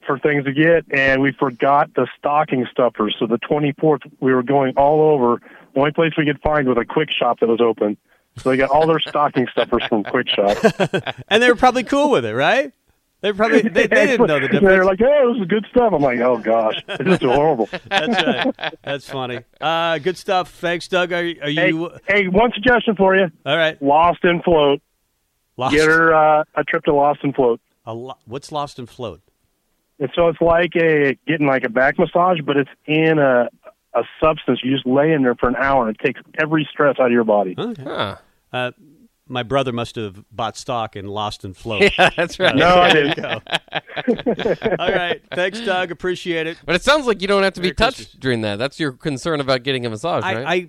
for 0.06 0.18
things 0.18 0.44
to 0.46 0.52
get, 0.52 0.86
and 0.90 1.20
we 1.20 1.32
forgot 1.32 1.92
the 1.94 2.06
stocking 2.18 2.66
stuffers. 2.70 3.14
So 3.18 3.26
the 3.26 3.38
24th, 3.38 4.10
we 4.20 4.32
were 4.32 4.42
going 4.42 4.74
all 4.76 5.02
over. 5.02 5.40
The 5.74 5.80
only 5.80 5.92
place 5.92 6.12
we 6.16 6.24
could 6.24 6.40
find 6.40 6.66
was 6.66 6.78
a 6.78 6.84
Kwik 6.84 7.10
Shop 7.10 7.40
that 7.40 7.48
was 7.48 7.60
open. 7.60 7.98
So 8.38 8.48
they 8.50 8.56
got 8.56 8.70
all 8.70 8.86
their 8.86 9.00
stocking 9.00 9.46
stuffers 9.52 9.84
from 9.88 10.04
Kwik 10.04 10.28
Shop. 10.28 11.14
And 11.28 11.42
they 11.42 11.48
were 11.50 11.56
probably 11.56 11.84
cool 11.84 12.10
with 12.10 12.24
it, 12.24 12.34
right? 12.34 12.72
They 13.20 13.32
probably 13.32 13.62
they, 13.62 13.88
they 13.88 14.06
didn't 14.06 14.26
know 14.28 14.38
the 14.38 14.46
difference. 14.48 14.64
They're 14.64 14.84
like, 14.84 15.00
"Oh, 15.02 15.32
this 15.34 15.42
is 15.42 15.48
good 15.48 15.66
stuff." 15.70 15.92
I'm 15.92 16.00
like, 16.00 16.20
"Oh 16.20 16.38
gosh, 16.38 16.76
this 16.86 17.00
is 17.00 17.18
horrible." 17.20 17.68
That's 17.90 18.22
right. 18.22 18.74
That's 18.84 19.08
funny. 19.08 19.40
Uh, 19.60 19.98
good 19.98 20.16
stuff. 20.16 20.52
Thanks, 20.52 20.86
Doug. 20.86 21.12
Are, 21.12 21.16
are 21.16 21.22
Hey, 21.50 21.68
you 21.70 21.90
hey, 22.06 22.28
one 22.28 22.52
suggestion 22.54 22.94
for 22.94 23.16
you: 23.16 23.26
all 23.44 23.56
right? 23.56 23.80
Lost 23.82 24.20
and 24.22 24.42
Float. 24.44 24.80
Lost. 25.58 25.74
Get 25.74 25.86
her 25.86 26.14
uh, 26.14 26.44
a 26.54 26.64
trip 26.64 26.84
to 26.84 26.94
Lost 26.94 27.20
and 27.22 27.34
Float. 27.34 27.60
a 27.84 27.92
lo- 27.92 28.16
what's 28.24 28.50
lost 28.50 28.78
and 28.78 28.88
float? 28.88 29.20
And 29.98 30.08
so 30.14 30.28
it's 30.28 30.40
like 30.40 30.74
a 30.76 31.18
getting 31.26 31.46
like 31.46 31.64
a 31.64 31.68
back 31.68 31.98
massage, 31.98 32.38
but 32.46 32.56
it's 32.56 32.70
in 32.86 33.18
a 33.18 33.48
a 33.94 34.02
substance. 34.22 34.60
You 34.62 34.72
just 34.72 34.86
lay 34.86 35.12
in 35.12 35.22
there 35.22 35.34
for 35.34 35.48
an 35.48 35.56
hour, 35.56 35.86
and 35.88 35.94
it 35.96 36.04
takes 36.04 36.20
every 36.40 36.66
stress 36.70 36.96
out 37.00 37.06
of 37.06 37.12
your 37.12 37.24
body. 37.24 37.54
Okay. 37.58 37.82
Huh. 37.82 38.16
Uh, 38.52 38.70
my 39.30 39.42
brother 39.42 39.72
must 39.72 39.96
have 39.96 40.24
bought 40.30 40.56
stock 40.56 40.96
in 40.96 41.06
Lost 41.06 41.44
and 41.44 41.54
Float. 41.56 41.82
Yeah, 41.98 42.08
that's 42.16 42.38
right. 42.38 42.54
No, 42.56 42.76
I 42.76 42.92
didn't. 42.92 43.16
go. 43.16 43.40
All 44.78 44.90
right. 44.92 45.20
Thanks, 45.34 45.60
Doug. 45.60 45.90
Appreciate 45.90 46.46
it. 46.46 46.58
But 46.64 46.76
it 46.76 46.82
sounds 46.82 47.06
like 47.06 47.20
you 47.20 47.28
don't 47.28 47.42
have 47.42 47.52
to 47.54 47.60
be 47.60 47.72
touched 47.72 47.96
Christmas. 47.96 48.16
during 48.20 48.40
that. 48.42 48.56
That's 48.56 48.78
your 48.80 48.92
concern 48.92 49.40
about 49.40 49.64
getting 49.64 49.84
a 49.84 49.90
massage, 49.90 50.22
right? 50.22 50.36
I, 50.38 50.52
I 50.54 50.68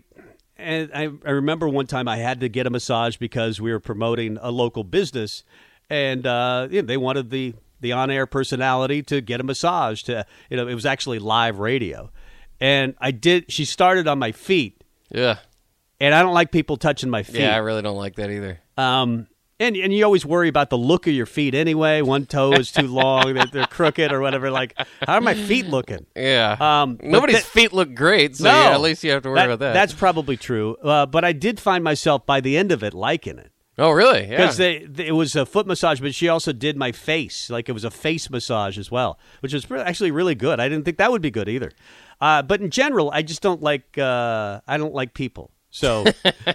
and 0.60 0.92
I, 0.94 1.10
I 1.26 1.32
remember 1.32 1.68
one 1.68 1.88
time 1.88 2.08
I 2.08 2.18
had 2.18 2.42
to 2.42 2.50
get 2.50 2.68
a 2.68 2.70
massage 2.70 3.18
because 3.18 3.60
we 3.60 3.72
were 3.72 3.80
promoting 3.80 4.38
a 4.42 4.52
local 4.52 4.84
business, 4.84 5.44
and 5.90 6.26
uh, 6.26 6.68
you 6.70 6.82
know, 6.82 6.86
they 6.86 6.98
wanted 6.98 7.30
the 7.30 7.54
the 7.82 7.94
on 7.94 8.12
air 8.12 8.26
personality 8.26 9.02
to 9.04 9.22
get 9.22 9.40
a 9.40 9.44
massage. 9.44 10.04
To 10.04 10.26
you 10.50 10.58
know, 10.58 10.68
it 10.68 10.74
was 10.74 10.86
actually 10.86 11.20
live 11.20 11.60
radio, 11.60 12.12
and 12.60 12.96
I 13.00 13.12
did. 13.12 13.52
She 13.52 13.66
started 13.66 14.08
on 14.08 14.20
my 14.20 14.32
feet, 14.32 14.84
yeah. 15.10 15.38
and 16.00 16.14
I 16.14 16.22
don't 16.22 16.34
like 16.34 16.52
people 16.52 16.78
touching 16.78 17.10
my 17.10 17.24
feet. 17.24 17.42
Yeah, 17.42 17.56
I 17.56 17.60
really 17.60 17.82
don't 17.82 17.98
like 17.98 18.16
that 18.16 18.30
either. 18.30 18.60
Um, 18.78 19.28
and 19.60 19.76
and 19.76 19.94
you 19.94 20.04
always 20.04 20.26
worry 20.26 20.48
about 20.48 20.70
the 20.70 20.78
look 20.78 21.08
of 21.08 21.14
your 21.14 21.26
feet 21.26 21.56
anyway. 21.56 22.02
One 22.02 22.26
toe 22.26 22.54
is 22.54 22.72
too 22.72 22.88
long; 22.88 23.34
they're, 23.34 23.46
they're 23.46 23.66
crooked 23.66 24.12
or 24.12 24.22
whatever. 24.22 24.52
Like, 24.52 24.76
how 25.06 25.16
are 25.16 25.22
my 25.22 25.34
feet 25.34 25.68
looking? 25.68 26.06
Yeah. 26.16 26.58
Um, 26.60 27.00
Nobody's 27.02 27.38
that- 27.38 27.46
feet 27.46 27.74
look 27.74 27.94
great, 27.94 28.36
so 28.38 28.46
no, 28.46 28.52
yeah, 28.52 28.72
at 28.72 28.82
least 28.82 29.04
you 29.04 29.12
have 29.12 29.24
to 29.24 29.30
worry 29.30 29.46
about 29.46 29.60
that. 29.60 29.74
That's 29.74 29.94
probably 29.94 30.38
true. 30.38 30.76
Uh, 30.84 31.06
but 31.06 31.24
I 31.24 31.34
did 31.34 31.60
find 31.60 31.84
myself 31.84 32.26
by 32.26 32.42
the 32.42 32.58
end 32.58 32.72
of 32.72 32.84
it 32.84 32.94
liking 32.94 33.38
it 33.38 33.52
oh, 33.80 33.92
really? 33.92 34.22
Yeah. 34.22 34.38
because 34.38 34.60
it 34.60 35.16
was 35.16 35.36
a 35.36 35.46
foot 35.46 35.66
massage, 35.66 36.00
but 36.00 36.14
she 36.14 36.28
also 36.28 36.52
did 36.52 36.78
my 36.78 36.92
face, 36.92 37.50
like 37.50 37.70
it 37.70 37.72
was 37.72 37.84
a 37.84 37.92
face 37.92 38.30
massage 38.30 38.78
as 38.78 38.92
well, 38.92 39.18
which 39.40 39.54
was 39.54 39.70
actually 39.72 40.12
really 40.12 40.36
good. 40.36 40.60
I 40.60 40.70
didn't 40.70 40.86
think 40.86 40.98
that 40.98 41.12
would 41.12 41.22
be 41.22 41.32
good 41.32 41.50
either. 41.50 41.72
Uh, 42.22 42.42
but 42.42 42.62
in 42.62 42.70
general, 42.70 43.10
I 43.12 43.22
just 43.22 43.42
don't 43.42 43.62
like 43.62 43.98
uh, 43.98 44.62
I 44.68 44.78
don't 44.78 44.94
like 44.94 45.14
people. 45.14 45.52
So 45.72 46.06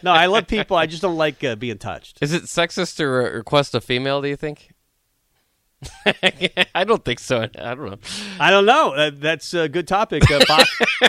no, 0.03 0.13
I 0.13 0.27
love 0.27 0.47
people. 0.47 0.77
I 0.77 0.87
just 0.87 1.03
don't 1.03 1.17
like 1.17 1.43
uh, 1.45 1.55
being 1.57 1.79
touched. 1.79 2.19
Is 2.21 2.33
it 2.33 2.45
sexist 2.45 2.97
to 2.97 3.07
re- 3.07 3.31
request 3.31 3.75
a 3.75 3.81
female? 3.81 4.21
Do 4.21 4.29
you 4.29 4.37
think? 4.37 4.75
I 6.75 6.85
don't 6.85 7.05
think 7.05 7.19
so. 7.19 7.43
I 7.43 7.75
don't 7.75 7.91
know. 7.91 7.99
I 8.41 8.51
don't 8.51 8.67
know. 8.67 8.95
Uh, 8.95 9.11
that's 9.13 9.55
a 9.55 9.69
good 9.69 9.87
topic, 9.87 10.29
uh, 10.31 10.45
Bock. 10.47 10.67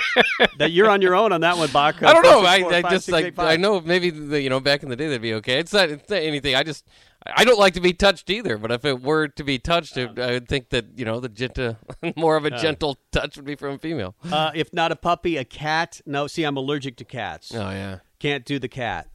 that 0.57 0.71
you're 0.71 0.89
on 0.89 1.01
your 1.01 1.15
own 1.15 1.31
on 1.31 1.41
that 1.41 1.57
one, 1.57 1.71
Bock. 1.71 2.01
Uh, 2.01 2.07
I 2.07 2.13
don't 2.13 2.23
know. 2.23 2.41
464 2.41 2.73
I, 2.73 2.77
I 2.77 2.93
just 2.93 3.09
like 3.09 3.35
5685. 3.35 3.47
I 3.47 3.55
know 3.57 3.81
maybe 3.81 4.09
the, 4.09 4.41
you 4.41 4.49
know 4.49 4.59
back 4.59 4.83
in 4.83 4.89
the 4.89 4.95
day 4.95 5.07
that'd 5.07 5.21
be 5.21 5.33
okay. 5.35 5.59
It's 5.59 5.73
not, 5.73 5.89
it's 5.89 6.09
not 6.09 6.21
anything. 6.21 6.55
I 6.55 6.63
just 6.63 6.85
I 7.33 7.43
don't 7.43 7.59
like 7.59 7.73
to 7.73 7.81
be 7.81 7.93
touched 7.93 8.29
either. 8.29 8.57
But 8.57 8.71
if 8.71 8.85
it 8.85 9.01
were 9.01 9.27
to 9.29 9.43
be 9.43 9.57
touched, 9.57 9.97
it, 9.97 10.19
I 10.19 10.31
would 10.31 10.47
think 10.47 10.69
that 10.69 10.85
you 10.97 11.05
know 11.05 11.19
the 11.19 11.29
gentle, 11.29 11.77
more 12.15 12.35
of 12.35 12.45
a 12.45 12.51
gentle 12.51 12.97
touch 13.11 13.35
would 13.37 13.45
be 13.45 13.55
from 13.55 13.75
a 13.75 13.79
female. 13.79 14.15
Uh, 14.31 14.51
if 14.53 14.73
not 14.73 14.91
a 14.91 14.95
puppy, 14.95 15.37
a 15.37 15.45
cat. 15.45 16.01
No, 16.05 16.27
see, 16.27 16.43
I'm 16.43 16.57
allergic 16.57 16.97
to 16.97 17.05
cats. 17.05 17.53
Oh 17.53 17.69
yeah. 17.69 17.99
Can't 18.19 18.45
do 18.45 18.59
the 18.59 18.67
cat. 18.67 19.09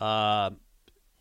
Uh, 0.00 0.50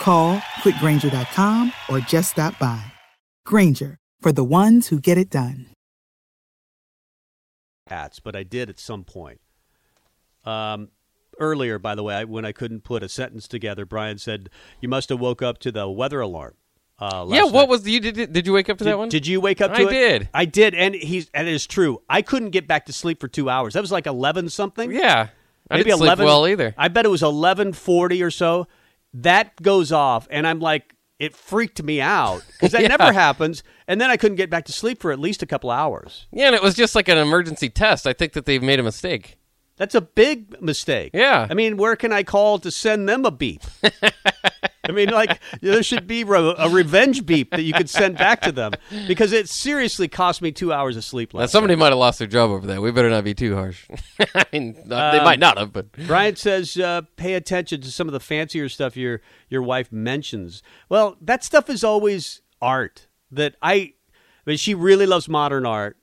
Call 0.00 0.38
clickgrainger.com 0.62 1.72
or 1.88 2.00
just 2.00 2.30
stop 2.32 2.58
by. 2.58 2.82
Grainger, 3.44 3.96
for 4.20 4.32
the 4.32 4.44
ones 4.44 4.88
who 4.88 5.00
get 5.00 5.18
it 5.18 5.30
done. 5.30 5.66
cats, 7.88 8.20
but 8.20 8.36
I 8.36 8.42
did 8.42 8.68
at 8.68 8.78
some 8.78 9.02
point. 9.04 9.40
Um, 10.44 10.88
earlier, 11.40 11.78
by 11.78 11.94
the 11.94 12.02
way, 12.02 12.16
I, 12.16 12.24
when 12.24 12.44
I 12.44 12.52
couldn't 12.52 12.84
put 12.84 13.02
a 13.02 13.08
sentence 13.08 13.48
together, 13.48 13.86
Brian 13.86 14.18
said 14.18 14.50
you 14.80 14.88
must 14.88 15.08
have 15.08 15.18
woke 15.20 15.40
up 15.42 15.58
to 15.60 15.72
the 15.72 15.88
weather 15.88 16.20
alarm. 16.20 16.54
Uh, 17.00 17.24
last 17.24 17.36
Yeah. 17.36 17.44
What 17.44 17.62
night." 17.62 17.68
was 17.68 17.82
the, 17.84 17.92
you 17.92 18.00
did? 18.00 18.32
Did 18.32 18.46
you 18.46 18.52
wake 18.52 18.68
up 18.68 18.76
to 18.78 18.84
Did, 18.84 18.90
that 18.90 18.98
one? 18.98 19.08
did 19.08 19.26
you 19.26 19.40
wake 19.40 19.60
up 19.60 19.72
to 19.74 19.82
it? 19.82 19.86
I 19.86 19.88
it? 19.88 19.92
did. 19.92 20.28
I 20.34 20.44
did, 20.44 20.74
and 20.74 20.94
he's 20.94 21.30
and 21.32 21.48
it 21.48 21.54
is 21.54 21.66
true. 21.66 22.02
I 22.10 22.22
couldn't 22.22 22.50
get 22.50 22.66
back 22.68 22.86
to 22.86 22.92
sleep 22.92 23.20
for 23.20 23.28
two 23.28 23.48
hours. 23.48 23.74
That 23.74 23.80
was 23.80 23.92
like 23.92 24.06
eleven 24.06 24.48
something. 24.50 24.90
Yeah. 24.92 25.28
I 25.70 25.76
maybe 25.76 25.84
didn't 25.90 25.98
sleep 25.98 26.08
11 26.08 26.24
well 26.24 26.46
either. 26.48 26.74
I 26.78 26.88
bet 26.88 27.04
it 27.04 27.10
was 27.10 27.22
11:40 27.22 28.22
or 28.24 28.30
so. 28.30 28.66
That 29.14 29.60
goes 29.62 29.90
off 29.92 30.28
and 30.30 30.46
I'm 30.46 30.60
like 30.60 30.94
it 31.18 31.34
freaked 31.34 31.82
me 31.82 32.00
out 32.00 32.42
because 32.52 32.72
that 32.72 32.82
Yeah. 32.82 32.88
never 32.88 33.12
happens 33.12 33.62
and 33.88 34.00
then 34.00 34.10
I 34.10 34.16
couldn't 34.16 34.36
get 34.36 34.50
back 34.50 34.66
to 34.66 34.72
sleep 34.72 35.00
for 35.00 35.10
at 35.10 35.18
least 35.18 35.42
a 35.42 35.46
couple 35.46 35.70
hours. 35.70 36.26
Yeah, 36.32 36.46
and 36.46 36.54
it 36.54 36.62
was 36.62 36.74
just 36.74 36.94
like 36.94 37.08
an 37.08 37.18
emergency 37.18 37.70
test. 37.70 38.06
I 38.06 38.12
think 38.12 38.34
that 38.34 38.44
they've 38.44 38.62
made 38.62 38.78
a 38.78 38.82
mistake. 38.84 39.37
That's 39.78 39.94
a 39.94 40.00
big 40.00 40.60
mistake. 40.60 41.12
Yeah. 41.14 41.46
I 41.48 41.54
mean, 41.54 41.76
where 41.76 41.96
can 41.96 42.12
I 42.12 42.22
call 42.24 42.58
to 42.58 42.70
send 42.70 43.08
them 43.08 43.24
a 43.24 43.30
beep? 43.30 43.62
I 44.84 44.92
mean, 44.92 45.10
like 45.10 45.40
there 45.60 45.82
should 45.82 46.06
be 46.06 46.24
re- 46.24 46.54
a 46.56 46.68
revenge 46.70 47.26
beep 47.26 47.50
that 47.50 47.62
you 47.62 47.72
could 47.74 47.90
send 47.90 48.16
back 48.16 48.40
to 48.42 48.52
them 48.52 48.72
because 49.06 49.32
it 49.32 49.48
seriously 49.48 50.08
cost 50.08 50.40
me 50.40 50.50
two 50.50 50.72
hours 50.72 50.96
of 50.96 51.04
sleep 51.04 51.34
Now, 51.34 51.40
last. 51.40 51.52
somebody 51.52 51.76
might 51.76 51.90
have 51.90 51.98
lost 51.98 52.18
their 52.18 52.28
job 52.28 52.50
over 52.50 52.66
that. 52.68 52.80
We 52.80 52.90
better 52.90 53.10
not 53.10 53.22
be 53.22 53.34
too 53.34 53.54
harsh. 53.54 53.86
I 54.34 54.44
mean, 54.52 54.76
not- 54.86 55.12
they 55.12 55.18
Um, 55.18 55.24
might 55.24 55.38
not 55.38 55.58
have, 55.58 55.72
but 55.74 55.92
Brian 55.92 56.36
says, 56.36 56.76
uh, 56.78 57.02
pay 57.16 57.34
attention 57.34 57.80
to 57.82 57.90
some 57.90 58.08
of 58.08 58.12
the 58.12 58.20
fancier 58.20 58.68
stuff 58.70 58.96
your 58.96 59.20
your 59.50 59.62
wife 59.62 59.92
mentions. 59.92 60.62
Well, 60.88 61.16
that 61.20 61.44
stuff 61.44 61.68
is 61.68 61.84
always 61.84 62.40
art 62.62 63.08
that 63.30 63.56
I, 63.60 63.72
I 63.74 63.92
mean, 64.46 64.56
she 64.56 64.74
really 64.74 65.04
loves 65.06 65.28
modern 65.28 65.66
art. 65.66 65.98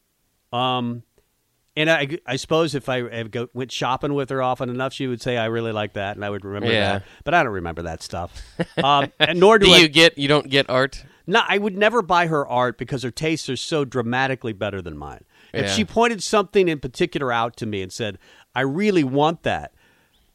Um, 0.54 1.02
and 1.76 1.90
I, 1.90 2.18
I 2.26 2.36
suppose 2.38 2.76
if 2.76 2.88
I 2.90 3.24
go, 3.24 3.50
went 3.54 3.72
shopping 3.72 4.14
with 4.14 4.30
her 4.30 4.42
often 4.42 4.70
enough, 4.70 4.94
she 4.94 5.08
would 5.08 5.22
say, 5.22 5.38
I 5.38 5.46
really 5.46 5.72
like 5.72 5.94
that, 5.94 6.16
and 6.16 6.24
I 6.26 6.30
would 6.30 6.46
remember 6.46 6.72
Yeah. 6.72 6.94
that. 7.00 7.04
But 7.24 7.34
I 7.34 7.44
don't 7.44 7.54
remember 7.54 7.82
that 7.84 8.02
stuff. 8.04 8.42
Um, 8.84 9.12
and 9.20 9.40
nor 9.40 9.60
do, 9.60 9.66
do 9.68 9.74
I. 9.74 9.78
you 9.80 9.88
get 9.88 10.18
you 10.18 10.28
don't 10.28 10.50
get 10.50 10.70
art? 10.70 11.04
No, 11.28 11.42
I 11.48 11.58
would 11.58 11.76
never 11.78 12.02
buy 12.02 12.28
her 12.28 12.48
art 12.48 12.78
because 12.78 13.02
her 13.04 13.12
tastes 13.12 13.50
are 13.50 13.56
so 13.58 13.84
dramatically 13.84 14.54
better 14.54 14.82
than 14.82 14.98
mine. 14.98 15.24
If 15.54 15.66
Yeah. 15.66 15.72
she 15.72 15.86
pointed 15.86 16.22
something 16.22 16.68
in 16.68 16.80
particular 16.80 17.32
out 17.32 17.58
to 17.58 17.66
me 17.66 17.82
and 17.82 17.92
said, 17.92 18.20
"I 18.54 18.62
really 18.62 19.04
want 19.04 19.42
that," 19.44 19.72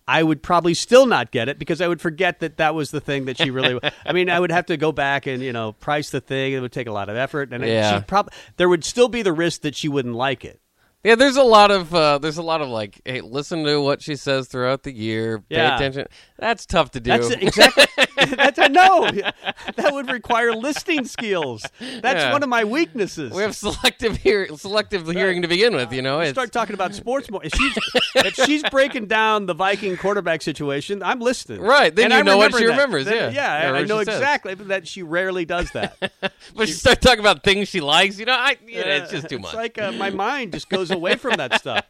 I 0.08 0.22
would 0.24 0.42
probably 0.42 0.74
still 0.74 1.06
not 1.06 1.30
get 1.30 1.48
it 1.48 1.58
because 1.60 1.80
I 1.80 1.86
would 1.86 2.00
forget 2.00 2.40
that 2.40 2.56
that 2.56 2.74
was 2.74 2.90
the 2.90 3.00
thing 3.00 3.26
that 3.26 3.38
she 3.38 3.50
really. 3.50 3.78
I 4.04 4.12
mean, 4.12 4.28
I 4.28 4.40
would 4.40 4.50
have 4.50 4.66
to 4.66 4.76
go 4.76 4.90
back 4.90 5.26
and 5.26 5.42
you 5.42 5.52
know 5.52 5.72
price 5.74 6.10
the 6.10 6.20
thing. 6.20 6.52
It 6.54 6.60
would 6.60 6.72
take 6.72 6.88
a 6.88 6.92
lot 6.92 7.08
of 7.08 7.16
effort, 7.16 7.52
and 7.52 7.64
Yeah. 7.64 7.98
she 7.98 8.04
prob- 8.04 8.32
there 8.56 8.68
would 8.68 8.82
still 8.84 9.08
be 9.08 9.22
the 9.22 9.32
risk 9.32 9.60
that 9.62 9.76
she 9.76 9.88
wouldn't 9.88 10.16
like 10.16 10.44
it. 10.44 10.60
Yeah, 11.02 11.14
there's 11.14 11.36
a 11.36 11.42
lot 11.42 11.70
of 11.70 11.94
uh, 11.94 12.18
there's 12.18 12.36
a 12.36 12.42
lot 12.42 12.60
of 12.60 12.68
like, 12.68 13.00
hey, 13.06 13.22
listen 13.22 13.64
to 13.64 13.80
what 13.80 14.02
she 14.02 14.16
says 14.16 14.48
throughout 14.48 14.82
the 14.82 14.92
year. 14.92 15.38
Pay 15.38 15.56
Yeah. 15.56 15.76
attention. 15.76 16.06
That's 16.38 16.66
tough 16.66 16.90
to 16.90 17.00
do. 17.00 17.08
That's 17.10 17.30
exactly. 17.30 17.86
that's 18.36 18.58
I 18.58 18.68
know. 18.68 19.10
That 19.76 19.92
would 19.94 20.10
require 20.10 20.52
listening 20.52 21.04
skills. 21.06 21.62
That's 21.80 22.20
Yeah. 22.20 22.32
one 22.32 22.42
of 22.42 22.48
my 22.48 22.64
weaknesses. 22.64 23.32
we 23.32 23.40
have 23.42 23.54
selective 23.56 24.16
hear 24.18 24.48
selective 24.56 25.06
hearing 25.08 25.40
to 25.42 25.48
begin 25.48 25.74
with. 25.74 25.92
You 25.92 26.02
know, 26.02 26.22
start 26.32 26.52
talking 26.52 26.74
about 26.74 26.94
sports 26.94 27.30
more. 27.30 27.42
If 27.44 27.54
she's, 27.54 27.78
if 28.16 28.34
she's 28.34 28.62
breaking 28.64 29.06
down 29.06 29.46
the 29.46 29.54
Viking 29.54 29.96
quarterback 29.96 30.42
situation, 30.42 31.02
I'm 31.02 31.20
listening. 31.20 31.60
Right, 31.62 31.94
then 31.94 32.06
And 32.06 32.12
you 32.12 32.18
I 32.18 32.22
know 32.22 32.36
what 32.36 32.52
she 32.54 32.64
that. 32.64 32.70
remembers, 32.72 33.06
Then- 33.06 33.32
yeah. 33.32 33.62
yeah, 33.68 33.72
I, 33.72 33.82
know 33.84 34.00
she 34.00 34.06
says. 34.06 34.16
exactly 34.16 34.54
that 34.54 34.86
she 34.88 35.02
rarely 35.02 35.44
does 35.46 35.70
that. 35.70 35.96
but 36.54 36.66
she 36.68 36.72
start 36.74 37.00
talking 37.00 37.20
about 37.20 37.42
things 37.42 37.68
she 37.68 37.80
likes. 37.80 38.18
You 38.18 38.26
know, 38.26 38.32
I 38.34 38.56
you 38.66 38.80
know, 38.84 38.90
it's 38.90 39.10
just 39.10 39.28
too 39.28 39.36
It's 39.36 39.42
much. 39.44 39.54
like 39.54 39.78
uh, 39.78 39.92
my 39.92 40.10
mind 40.10 40.52
just 40.52 40.68
goes 40.68 40.89
away 40.90 41.16
from 41.16 41.36
that 41.36 41.58
stuff. 41.60 41.84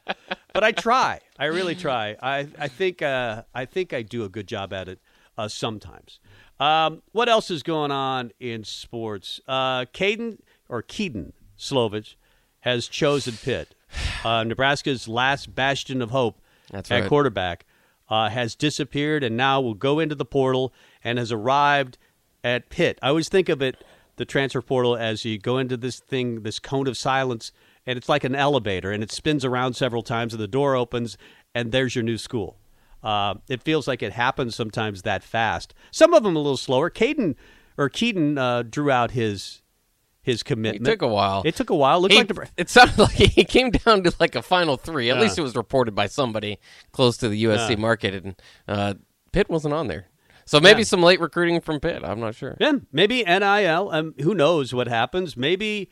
But 0.52 0.64
I 0.64 0.72
try. 0.72 1.20
I 1.38 1.46
really 1.46 1.74
try. 1.74 2.16
I 2.22 2.48
I 2.58 2.68
think 2.68 3.02
uh, 3.02 3.42
I 3.54 3.64
think 3.64 3.92
I 3.92 4.02
do 4.02 4.24
a 4.24 4.28
good 4.28 4.46
job 4.46 4.72
at 4.72 4.88
it 4.88 4.98
uh, 5.38 5.48
sometimes. 5.48 6.18
Um, 6.58 7.02
what 7.12 7.28
else 7.28 7.50
is 7.50 7.62
going 7.62 7.90
on 7.90 8.32
in 8.38 8.64
sports? 8.64 9.40
Uh, 9.48 9.86
Caden 9.86 10.38
or 10.68 10.82
Keaton 10.82 11.32
Slovis 11.58 12.14
has 12.60 12.88
chosen 12.88 13.34
Pitt. 13.36 13.74
Uh, 14.22 14.44
Nebraska's 14.44 15.08
last 15.08 15.54
bastion 15.54 16.02
of 16.02 16.10
hope 16.10 16.42
That's 16.70 16.90
at 16.90 17.00
right. 17.00 17.08
quarterback 17.08 17.64
uh, 18.10 18.28
has 18.28 18.54
disappeared 18.54 19.24
and 19.24 19.34
now 19.34 19.62
will 19.62 19.72
go 19.72 19.98
into 19.98 20.14
the 20.14 20.26
portal 20.26 20.74
and 21.02 21.18
has 21.18 21.32
arrived 21.32 21.96
at 22.44 22.68
Pitt. 22.68 22.98
I 23.02 23.08
always 23.08 23.30
think 23.30 23.48
of 23.48 23.62
it, 23.62 23.82
the 24.16 24.26
transfer 24.26 24.60
portal, 24.60 24.94
as 24.94 25.24
you 25.24 25.38
go 25.38 25.56
into 25.56 25.78
this 25.78 26.00
thing, 26.00 26.42
this 26.42 26.58
cone 26.58 26.86
of 26.86 26.98
silence, 26.98 27.50
and 27.86 27.96
it's 27.96 28.08
like 28.08 28.24
an 28.24 28.34
elevator, 28.34 28.90
and 28.92 29.02
it 29.02 29.10
spins 29.12 29.44
around 29.44 29.74
several 29.74 30.02
times, 30.02 30.32
and 30.32 30.42
the 30.42 30.48
door 30.48 30.74
opens, 30.76 31.16
and 31.54 31.72
there's 31.72 31.94
your 31.94 32.04
new 32.04 32.18
school. 32.18 32.56
Uh, 33.02 33.34
it 33.48 33.62
feels 33.62 33.88
like 33.88 34.02
it 34.02 34.12
happens 34.12 34.54
sometimes 34.54 35.02
that 35.02 35.22
fast. 35.24 35.72
Some 35.90 36.12
of 36.12 36.22
them 36.22 36.36
a 36.36 36.38
little 36.38 36.56
slower. 36.58 36.90
Caden 36.90 37.34
or 37.78 37.88
Keaton 37.88 38.36
uh, 38.36 38.62
drew 38.62 38.90
out 38.90 39.12
his 39.12 39.62
his 40.22 40.42
commitment. 40.42 40.86
It 40.86 40.90
took 40.90 41.02
a 41.02 41.08
while. 41.08 41.40
It 41.46 41.56
took 41.56 41.70
a 41.70 41.74
while. 41.74 41.98
Looked 42.02 42.12
He- 42.12 42.18
like 42.18 42.28
Nebra- 42.28 42.50
it 42.58 42.68
sounded 42.68 42.98
like 42.98 43.12
he 43.12 43.42
came 43.44 43.70
down 43.70 44.02
to 44.04 44.12
like 44.20 44.34
a 44.34 44.42
final 44.42 44.76
three. 44.76 45.08
At 45.08 45.16
Yeah. 45.16 45.22
least 45.22 45.38
it 45.38 45.42
was 45.42 45.56
reported 45.56 45.94
by 45.94 46.08
somebody 46.08 46.58
close 46.92 47.16
to 47.18 47.28
the 47.30 47.44
USC 47.44 47.78
market, 47.78 48.22
and 48.22 48.42
uh, 48.68 48.94
Pitt 49.32 49.48
wasn't 49.48 49.72
on 49.72 49.86
there. 49.88 50.08
So 50.44 50.60
maybe 50.60 50.80
Yeah. 50.80 50.84
some 50.84 51.02
late 51.02 51.20
recruiting 51.20 51.60
from 51.62 51.80
Pitt. 51.80 52.02
I'm 52.04 52.20
not 52.20 52.34
sure. 52.34 52.58
Yeah, 52.60 52.72
maybe 52.92 53.22
NIL. 53.24 53.88
Um, 53.90 54.14
who 54.20 54.34
knows 54.34 54.74
what 54.74 54.88
happens? 54.88 55.38
Maybe 55.38 55.88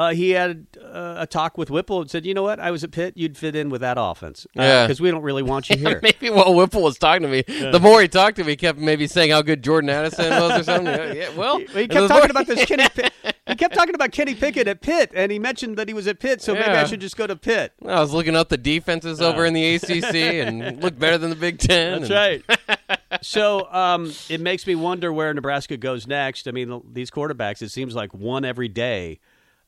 uh, 0.00 0.10
he 0.14 0.30
had 0.30 0.66
uh, 0.82 1.16
a 1.18 1.26
talk 1.26 1.58
with 1.58 1.68
Whipple 1.70 2.00
and 2.00 2.10
said, 2.10 2.24
"You 2.24 2.32
know 2.32 2.42
what? 2.42 2.58
I 2.58 2.70
was 2.70 2.82
at 2.84 2.90
Pitt. 2.90 3.14
You'd 3.16 3.36
fit 3.36 3.54
in 3.54 3.68
with 3.68 3.82
that 3.82 3.96
offense. 4.00 4.46
Yeah. 4.54 4.86
because 4.86 5.00
we 5.00 5.10
don't 5.10 5.22
really 5.22 5.42
want 5.42 5.68
you 5.68 5.76
here." 5.84 6.00
Maybe 6.02 6.30
while 6.30 6.54
Whipple 6.54 6.82
was 6.82 6.96
talking 6.98 7.22
to 7.22 7.28
me, 7.28 7.42
the 7.42 7.78
more 7.80 8.00
he 8.00 8.08
talked 8.08 8.36
to 8.36 8.44
me, 8.44 8.52
he 8.52 8.56
kept 8.56 8.78
maybe 8.78 9.06
saying 9.06 9.30
how 9.32 9.42
good 9.42 9.62
Jordan 9.62 9.90
Addison 9.90 10.30
was 10.30 10.60
or 10.60 10.64
something. 10.64 10.86
Yeah, 10.86 11.12
yeah, 11.12 11.36
well, 11.36 11.58
He, 11.58 11.66
he 11.66 11.88
kept 11.88 11.94
more- 12.00 12.08
talking 12.08 12.30
about 12.30 12.46
this 12.46 12.64
Kenny. 12.64 12.84
He 13.46 13.56
kept 13.56 13.74
talking 13.74 13.96
about 13.96 14.12
Kenny 14.12 14.36
Pickett 14.36 14.68
at 14.68 14.80
Pitt, 14.80 15.10
and 15.12 15.32
he 15.32 15.40
mentioned 15.40 15.76
that 15.76 15.88
he 15.88 15.94
was 15.94 16.06
at 16.06 16.20
Pitt. 16.20 16.40
So 16.40 16.54
maybe 16.54 16.68
I 16.68 16.84
should 16.84 17.00
just 17.00 17.16
go 17.16 17.26
to 17.26 17.34
Pitt. 17.34 17.72
I 17.84 17.98
was 18.00 18.12
looking 18.12 18.36
up 18.36 18.48
the 18.48 18.56
defenses 18.56 19.20
over 19.20 19.44
in 19.44 19.54
the 19.54 19.74
ACC 19.74 20.14
and 20.14 20.80
looked 20.82 21.00
better 21.00 21.18
than 21.18 21.30
the 21.30 21.36
Big 21.36 21.58
Ten. 21.58 22.02
That's 22.02 22.12
and- 22.48 22.60
right. 22.78 23.00
so 23.22 23.66
um, 23.72 24.12
it 24.28 24.40
makes 24.40 24.68
me 24.68 24.76
wonder 24.76 25.12
where 25.12 25.34
Nebraska 25.34 25.76
goes 25.76 26.06
next. 26.06 26.46
I 26.46 26.52
mean, 26.52 26.80
these 26.92 27.10
quarterbacks, 27.10 27.60
it 27.60 27.70
seems 27.70 27.94
like 27.94 28.14
one 28.14 28.44
every 28.44 28.68
day 28.68 29.18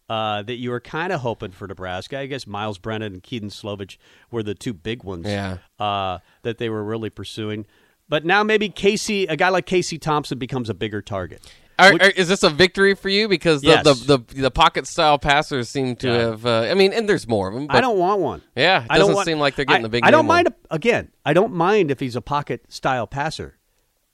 uh, 0.08 0.42
that 0.42 0.56
you 0.56 0.70
were 0.70 0.80
kind 0.80 1.12
of 1.12 1.20
hoping 1.20 1.50
for 1.52 1.66
Nebraska. 1.66 2.18
I 2.18 2.26
guess 2.26 2.46
Myles 2.46 2.78
Brennan 2.78 3.14
and 3.14 3.22
Keaton 3.22 3.48
Slovis 3.48 3.96
were 4.30 4.42
the 4.42 4.54
two 4.54 4.72
big 4.74 5.04
ones 5.04 5.26
Yeah. 5.26 5.58
uh, 5.78 6.18
that 6.42 6.58
they 6.58 6.68
were 6.68 6.84
really 6.84 7.10
pursuing. 7.10 7.66
But 8.08 8.24
now 8.26 8.42
maybe 8.42 8.68
Casey, 8.68 9.24
a 9.26 9.36
guy 9.36 9.48
like 9.48 9.64
Casey 9.66 9.98
Thompson, 9.98 10.38
becomes 10.38 10.68
a 10.68 10.74
bigger 10.74 11.00
target. 11.00 11.40
Are, 11.78 11.92
are- 11.94 12.10
is 12.10 12.28
this 12.28 12.42
a 12.42 12.50
victory 12.50 12.94
for 12.94 13.08
you? 13.08 13.26
Because 13.26 13.62
the 13.62 13.68
Yes. 13.68 13.84
the, 13.84 13.94
the, 14.18 14.34
the 14.42 14.50
pocket 14.50 14.86
style 14.86 15.18
passers 15.18 15.70
seem 15.70 15.96
to 15.96 16.08
Yeah. 16.08 16.14
have. 16.18 16.44
Uh, 16.44 16.60
I 16.70 16.74
mean, 16.74 16.92
and 16.92 17.08
there's 17.08 17.26
more 17.26 17.48
of 17.48 17.54
them. 17.54 17.66
But 17.68 17.76
I 17.76 17.80
don't 17.80 17.98
want 17.98 18.20
one. 18.20 18.42
Yeah, 18.54 18.82
it 18.84 18.88
I 18.90 18.98
doesn't 18.98 19.14
want- 19.14 19.24
seem 19.26 19.38
like 19.38 19.56
they're 19.56 19.64
getting 19.64 19.80
I- 19.80 19.82
the 19.84 19.88
big 19.88 20.04
I 20.04 20.10
don't 20.10 20.26
mind 20.26 20.48
again. 20.70 21.08
I 21.24 21.32
don't 21.32 21.54
mind 21.54 21.90
if 21.90 21.98
he's 22.00 22.14
a 22.14 22.20
pocket 22.20 22.70
style 22.70 23.06
passer, 23.06 23.56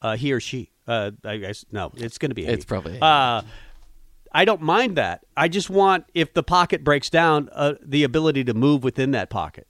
uh, 0.00 0.16
he 0.16 0.32
or 0.32 0.38
she. 0.38 0.70
Uh, 0.86 1.10
I 1.24 1.38
guess 1.38 1.64
no, 1.72 1.92
it's 1.96 2.16
going 2.16 2.30
to 2.30 2.34
be. 2.36 2.46
a 2.46 2.50
It's 2.52 2.64
he. 2.64 2.68
probably. 2.68 2.98
Uh, 3.02 3.42
I 4.32 4.44
don't 4.44 4.62
mind 4.62 4.96
that. 4.96 5.24
I 5.36 5.48
just 5.48 5.70
want 5.70 6.04
if 6.14 6.34
the 6.34 6.42
pocket 6.42 6.84
breaks 6.84 7.10
down, 7.10 7.48
uh, 7.52 7.74
the 7.82 8.04
ability 8.04 8.44
to 8.44 8.54
move 8.54 8.84
within 8.84 9.12
that 9.12 9.30
pocket. 9.30 9.66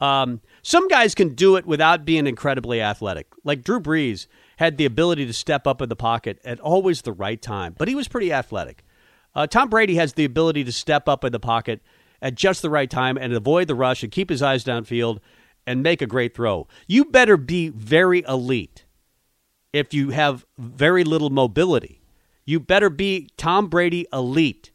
Um, 0.00 0.40
some 0.62 0.88
guys 0.88 1.14
can 1.14 1.34
do 1.34 1.54
it 1.54 1.64
without 1.64 2.04
being 2.04 2.26
incredibly 2.26 2.80
athletic. 2.80 3.28
Like 3.44 3.62
Drew 3.62 3.80
Brees 3.80 4.26
had 4.56 4.76
the 4.76 4.84
ability 4.84 5.26
to 5.26 5.32
step 5.32 5.66
up 5.66 5.80
in 5.80 5.88
the 5.88 5.96
pocket 5.96 6.40
at 6.44 6.58
always 6.58 7.02
the 7.02 7.12
right 7.12 7.40
time, 7.40 7.76
but 7.78 7.86
he 7.86 7.94
was 7.94 8.08
pretty 8.08 8.32
athletic. 8.32 8.84
Uh, 9.34 9.46
Tom 9.46 9.70
Brady 9.70 9.94
has 9.94 10.14
the 10.14 10.24
ability 10.24 10.64
to 10.64 10.72
step 10.72 11.08
up 11.08 11.24
in 11.24 11.32
the 11.32 11.40
pocket 11.40 11.80
at 12.20 12.34
just 12.34 12.62
the 12.62 12.70
right 12.70 12.90
time 12.90 13.16
and 13.16 13.32
avoid 13.32 13.68
the 13.68 13.74
rush 13.74 14.02
and 14.02 14.10
keep 14.10 14.28
his 14.28 14.42
eyes 14.42 14.64
downfield 14.64 15.18
and 15.66 15.82
make 15.82 16.02
a 16.02 16.06
great 16.06 16.34
throw. 16.34 16.66
You 16.88 17.04
better 17.04 17.36
be 17.36 17.68
very 17.68 18.24
elite 18.26 18.84
if 19.72 19.94
you 19.94 20.10
have 20.10 20.44
very 20.58 21.04
little 21.04 21.30
mobility. 21.30 22.01
You 22.44 22.60
better 22.60 22.90
be 22.90 23.28
Tom 23.36 23.68
Brady 23.68 24.06
elite 24.12 24.70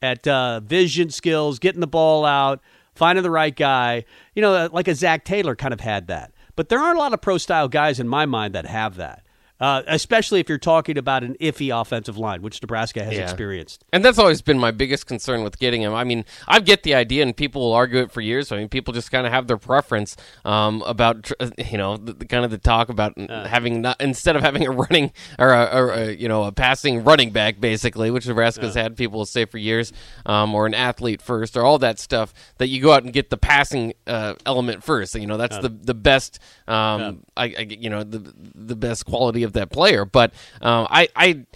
at 0.00 0.26
uh, 0.26 0.60
vision 0.60 1.10
skills, 1.10 1.58
getting 1.58 1.80
the 1.80 1.86
ball 1.86 2.24
out, 2.24 2.60
finding 2.94 3.22
the 3.22 3.30
right 3.30 3.54
guy. 3.54 4.04
You 4.34 4.42
know, 4.42 4.68
like 4.72 4.88
a 4.88 4.94
Zac 4.94 5.24
Taylor 5.24 5.56
kind 5.56 5.74
of 5.74 5.80
had 5.80 6.06
that. 6.08 6.32
But 6.56 6.68
there 6.68 6.78
aren't 6.78 6.96
a 6.96 7.00
lot 7.00 7.12
of 7.12 7.20
pro 7.20 7.38
style 7.38 7.68
guys 7.68 7.98
in 7.98 8.08
my 8.08 8.26
mind 8.26 8.54
that 8.54 8.66
have 8.66 8.96
that. 8.96 9.23
Uh, 9.60 9.82
especially 9.86 10.40
if 10.40 10.48
you're 10.48 10.58
talking 10.58 10.98
about 10.98 11.22
an 11.22 11.36
iffy 11.40 11.70
offensive 11.78 12.18
line, 12.18 12.42
which 12.42 12.60
Nebraska 12.60 13.04
has 13.04 13.14
Yeah. 13.14 13.22
experienced. 13.22 13.84
And 13.92 14.04
that's 14.04 14.18
always 14.18 14.42
been 14.42 14.58
my 14.58 14.72
biggest 14.72 15.06
concern 15.06 15.44
with 15.44 15.60
getting 15.60 15.80
him. 15.80 15.94
I 15.94 16.02
mean, 16.02 16.24
I 16.48 16.58
get 16.58 16.82
the 16.82 16.94
idea, 16.94 17.22
and 17.22 17.36
people 17.36 17.62
will 17.62 17.72
argue 17.72 18.00
it 18.00 18.10
for 18.10 18.20
years. 18.20 18.50
I 18.50 18.56
mean, 18.56 18.68
people 18.68 18.92
just 18.92 19.12
kind 19.12 19.26
of 19.26 19.32
have 19.32 19.46
their 19.46 19.56
preference 19.56 20.16
um, 20.44 20.82
about, 20.82 21.30
you 21.70 21.78
know, 21.78 21.96
the, 21.96 22.14
the 22.14 22.24
kind 22.24 22.44
of 22.44 22.50
the 22.50 22.58
talk 22.58 22.88
about 22.88 23.16
having 23.16 23.80
not 23.80 24.00
instead 24.00 24.34
of 24.34 24.42
having 24.42 24.66
a 24.66 24.70
running 24.72 25.12
or 25.38 25.52
a, 25.52 25.64
or 25.72 25.92
a 25.92 26.14
you 26.16 26.28
know 26.28 26.42
a 26.44 26.52
passing 26.52 27.04
running 27.04 27.30
back, 27.30 27.60
basically, 27.60 28.10
which 28.10 28.26
Nebraska's 28.26 28.74
had 28.74 28.96
people 28.96 29.24
say 29.24 29.44
for 29.44 29.58
years, 29.58 29.92
um, 30.26 30.52
or 30.52 30.66
an 30.66 30.74
athlete 30.74 31.22
first, 31.22 31.56
or 31.56 31.62
all 31.64 31.78
that 31.78 32.00
stuff. 32.00 32.34
That 32.58 32.66
you 32.68 32.82
go 32.82 32.92
out 32.92 33.04
and 33.04 33.12
get 33.12 33.30
the 33.30 33.36
passing 33.36 33.94
uh, 34.08 34.34
element 34.44 34.82
first. 34.82 35.14
You 35.14 35.28
know, 35.28 35.36
that's 35.36 35.58
the 35.58 35.68
the 35.68 35.94
best. 35.94 36.40
Um, 36.66 37.22
I, 37.36 37.44
I 37.44 37.66
you 37.70 37.88
know 37.88 38.02
the 38.02 38.34
the 38.54 38.74
best 38.76 39.06
quality 39.06 39.43
of 39.44 39.52
that 39.54 39.70
player. 39.70 40.04
But 40.04 40.32
um, 40.60 40.86
I 40.90 41.08
I 41.14 41.46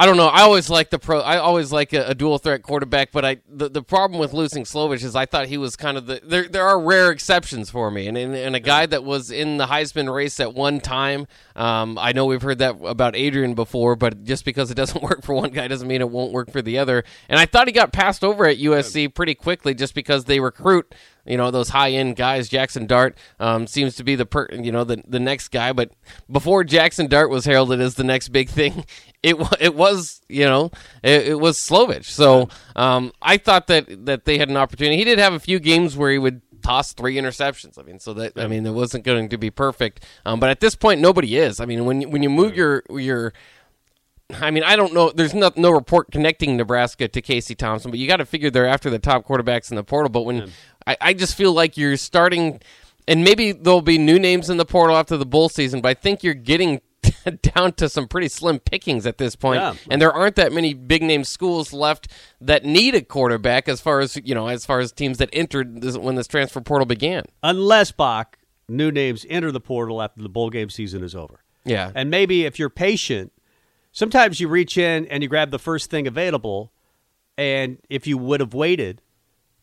I 0.00 0.06
don't 0.06 0.16
know. 0.16 0.28
I 0.28 0.42
always 0.42 0.70
like 0.70 0.90
the 0.90 0.98
pro. 1.00 1.18
I 1.18 1.38
always 1.38 1.72
like 1.72 1.92
a, 1.92 2.10
a, 2.10 2.14
dual 2.14 2.38
threat 2.38 2.62
quarterback, 2.62 3.10
but 3.10 3.24
I 3.24 3.38
the, 3.48 3.68
the 3.68 3.82
problem 3.82 4.20
with 4.20 4.32
losing 4.32 4.62
Slovis 4.62 5.02
is 5.02 5.16
I 5.16 5.26
thought 5.26 5.46
he 5.46 5.58
was 5.58 5.74
kind 5.74 5.96
of 5.96 6.06
the. 6.06 6.20
There 6.22 6.46
there 6.46 6.64
are 6.64 6.80
rare 6.80 7.10
exceptions 7.10 7.68
for 7.68 7.90
me, 7.90 8.06
and 8.06 8.16
and, 8.16 8.32
and 8.32 8.54
a 8.54 8.60
guy 8.60 8.86
that 8.86 9.02
was 9.02 9.32
in 9.32 9.56
the 9.56 9.66
Heisman 9.66 10.12
race 10.12 10.38
at 10.38 10.54
one 10.54 10.78
time. 10.78 11.26
Um, 11.56 11.98
I 11.98 12.12
know 12.12 12.26
we've 12.26 12.40
heard 12.40 12.60
that 12.60 12.76
about 12.84 13.16
Adrian 13.16 13.54
before, 13.54 13.96
but 13.96 14.22
just 14.22 14.44
because 14.44 14.70
it 14.70 14.76
doesn't 14.76 15.02
work 15.02 15.24
for 15.24 15.34
one 15.34 15.50
guy 15.50 15.66
doesn't 15.66 15.88
mean 15.88 16.00
it 16.00 16.10
won't 16.10 16.30
work 16.30 16.52
for 16.52 16.62
the 16.62 16.78
other. 16.78 17.02
And 17.28 17.40
I 17.40 17.46
thought 17.46 17.66
he 17.66 17.72
got 17.72 17.92
passed 17.92 18.22
over 18.22 18.46
at 18.46 18.58
USC 18.58 19.12
pretty 19.12 19.34
quickly, 19.34 19.74
just 19.74 19.96
because 19.96 20.26
they 20.26 20.38
recruit 20.38 20.94
you 21.28 21.36
know 21.36 21.50
those 21.50 21.68
high 21.68 21.90
end 21.90 22.16
guys. 22.16 22.48
Jackson 22.48 22.86
Dart 22.86 23.16
um, 23.38 23.66
seems 23.66 23.96
to 23.96 24.04
be 24.04 24.14
the 24.14 24.26
per, 24.26 24.48
you 24.50 24.72
know 24.72 24.84
the 24.84 25.02
the 25.06 25.20
next 25.20 25.48
guy, 25.48 25.72
but 25.72 25.92
before 26.30 26.64
Jackson 26.64 27.06
Dart 27.06 27.30
was 27.30 27.44
heralded 27.44 27.80
as 27.80 27.94
the 27.94 28.04
next 28.04 28.28
big 28.30 28.48
thing, 28.48 28.84
it 29.22 29.36
it 29.60 29.74
was 29.74 30.20
you 30.28 30.44
know 30.44 30.70
it, 31.02 31.28
it 31.28 31.40
was 31.40 31.58
Slovis. 31.58 32.06
So 32.06 32.48
um, 32.74 33.12
I 33.20 33.36
thought 33.36 33.66
that 33.68 34.06
that 34.06 34.24
they 34.24 34.38
had 34.38 34.48
an 34.48 34.56
opportunity. 34.56 34.96
He 34.96 35.04
did 35.04 35.18
have 35.18 35.34
a 35.34 35.40
few 35.40 35.58
games 35.58 35.96
where 35.96 36.10
he 36.10 36.18
would 36.18 36.42
toss 36.62 36.92
three 36.92 37.16
interceptions. 37.16 37.78
I 37.78 37.82
mean, 37.82 37.98
so 38.00 38.14
that 38.14 38.32
I 38.36 38.46
mean, 38.46 38.66
it 38.66 38.72
wasn't 38.72 39.04
going 39.04 39.28
to 39.28 39.38
be 39.38 39.50
perfect. 39.50 40.04
Um, 40.24 40.40
but 40.40 40.50
at 40.50 40.60
this 40.60 40.74
point, 40.74 41.00
nobody 41.00 41.36
is. 41.36 41.60
I 41.60 41.66
mean, 41.66 41.84
when 41.84 42.10
when 42.10 42.22
you 42.22 42.30
move 42.30 42.56
your 42.56 42.82
your 42.90 43.32
I 44.30 44.50
mean, 44.50 44.62
I 44.62 44.76
don't 44.76 44.92
know. 44.92 45.10
There's 45.10 45.32
no, 45.32 45.50
no 45.56 45.70
report 45.70 46.10
connecting 46.12 46.56
Nebraska 46.56 47.08
to 47.08 47.22
Casey 47.22 47.54
Thompson, 47.54 47.90
but 47.90 47.98
you 47.98 48.06
got 48.06 48.18
to 48.18 48.26
figure 48.26 48.50
they're 48.50 48.66
after 48.66 48.90
the 48.90 48.98
top 48.98 49.26
quarterbacks 49.26 49.70
in 49.70 49.76
the 49.76 49.84
portal. 49.84 50.10
But 50.10 50.22
when 50.22 50.36
yeah. 50.36 50.46
I, 50.88 50.96
I 51.00 51.12
just 51.12 51.34
feel 51.36 51.52
like 51.52 51.76
you're 51.76 51.98
starting, 51.98 52.60
and 53.06 53.22
maybe 53.22 53.52
there'll 53.52 53.82
be 53.82 53.98
new 53.98 54.18
names 54.18 54.48
in 54.48 54.56
the 54.56 54.64
portal 54.64 54.96
after 54.96 55.16
the 55.16 55.26
bowl 55.26 55.48
season, 55.48 55.82
but 55.82 55.90
I 55.90 55.94
think 55.94 56.22
you're 56.22 56.34
getting 56.34 56.80
down 57.42 57.72
to 57.74 57.88
some 57.88 58.08
pretty 58.08 58.28
slim 58.28 58.58
pickings 58.58 59.06
at 59.06 59.18
this 59.18 59.36
point. 59.36 59.60
Yeah. 59.60 59.74
and 59.90 60.00
there 60.00 60.12
aren't 60.12 60.36
that 60.36 60.52
many 60.52 60.72
big 60.74 61.02
name 61.02 61.24
schools 61.24 61.72
left 61.72 62.08
that 62.40 62.64
need 62.64 62.94
a 62.94 63.02
quarterback 63.02 63.68
as 63.68 63.80
far 63.80 64.00
as 64.00 64.16
you 64.24 64.34
know 64.34 64.48
as 64.48 64.64
far 64.64 64.80
as 64.80 64.92
teams 64.92 65.18
that 65.18 65.28
entered 65.32 65.82
this, 65.82 65.96
when 65.96 66.14
this 66.14 66.26
transfer 66.26 66.60
portal 66.60 66.86
began 66.86 67.24
unless 67.42 67.92
bach 67.92 68.38
new 68.68 68.90
names 68.90 69.24
enter 69.28 69.52
the 69.52 69.60
portal 69.60 70.02
after 70.02 70.22
the 70.22 70.28
bowl 70.28 70.50
game 70.50 70.70
season 70.70 71.02
is 71.04 71.14
over 71.14 71.40
yeah 71.64 71.92
and 71.94 72.10
maybe 72.10 72.44
if 72.44 72.58
you're 72.58 72.70
patient 72.70 73.32
sometimes 73.92 74.40
you 74.40 74.48
reach 74.48 74.76
in 74.76 75.06
and 75.06 75.22
you 75.22 75.28
grab 75.28 75.50
the 75.50 75.58
first 75.58 75.90
thing 75.90 76.06
available 76.06 76.72
and 77.36 77.78
if 77.88 78.06
you 78.06 78.18
would 78.18 78.40
have 78.40 78.54
waited 78.54 79.00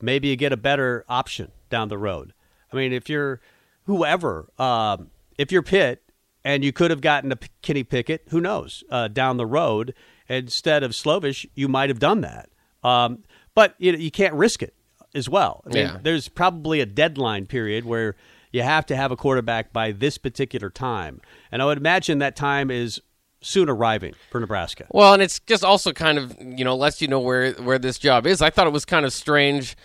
maybe 0.01 0.27
you 0.27 0.35
get 0.35 0.51
a 0.51 0.57
better 0.57 1.05
option 1.07 1.51
down 1.69 1.89
the 1.89 1.97
road. 1.97 2.33
I 2.71 2.75
mean, 2.75 2.93
if 2.93 3.09
you're 3.09 3.41
whoever, 3.83 4.49
um, 4.57 5.11
if 5.37 5.51
you're 5.51 5.61
Pitt 5.61 6.03
and 6.43 6.63
you 6.63 6.71
could 6.71 6.91
have 6.91 7.01
gotten 7.01 7.31
a 7.31 7.37
Kenny 7.61 7.83
Pickett, 7.83 8.23
who 8.29 8.41
knows, 8.41 8.83
uh, 8.89 9.07
down 9.07 9.37
the 9.37 9.45
road 9.45 9.93
instead 10.27 10.83
of 10.83 10.91
Slovis, 10.91 11.45
you 11.55 11.67
might 11.67 11.89
have 11.89 11.99
done 11.99 12.21
that. 12.21 12.49
Um, 12.83 13.23
but 13.53 13.75
you, 13.77 13.91
know, 13.91 13.97
you 13.97 14.11
can't 14.11 14.33
risk 14.33 14.61
it 14.61 14.73
as 15.13 15.29
well. 15.29 15.63
I 15.65 15.69
mean, 15.69 15.87
yeah. 15.87 15.97
there's 16.01 16.27
probably 16.27 16.81
a 16.81 16.85
deadline 16.85 17.45
period 17.45 17.85
where 17.85 18.15
you 18.51 18.61
have 18.61 18.85
to 18.87 18.95
have 18.95 19.11
a 19.11 19.15
quarterback 19.15 19.73
by 19.73 19.91
this 19.91 20.17
particular 20.17 20.69
time. 20.69 21.21
And 21.51 21.61
I 21.61 21.65
would 21.65 21.77
imagine 21.77 22.19
that 22.19 22.35
time 22.35 22.69
is 22.69 23.01
soon 23.45 23.69
arriving 23.69 24.13
for 24.31 24.39
Nebraska. 24.39 24.87
Well, 24.89 25.13
and 25.13 25.21
it's 25.21 25.39
just 25.39 25.63
also 25.63 25.93
kind 25.93 26.17
of 26.17 26.35
you 26.41 26.65
know 26.65 26.75
lets 26.75 27.01
you 27.01 27.07
know 27.07 27.19
where 27.19 27.53
where 27.53 27.79
this 27.79 27.97
job 27.97 28.25
is. 28.25 28.41
I 28.41 28.49
thought 28.49 28.67
it 28.67 28.73
was 28.73 28.85
kind 28.85 29.05
of 29.05 29.13
strange 29.13 29.75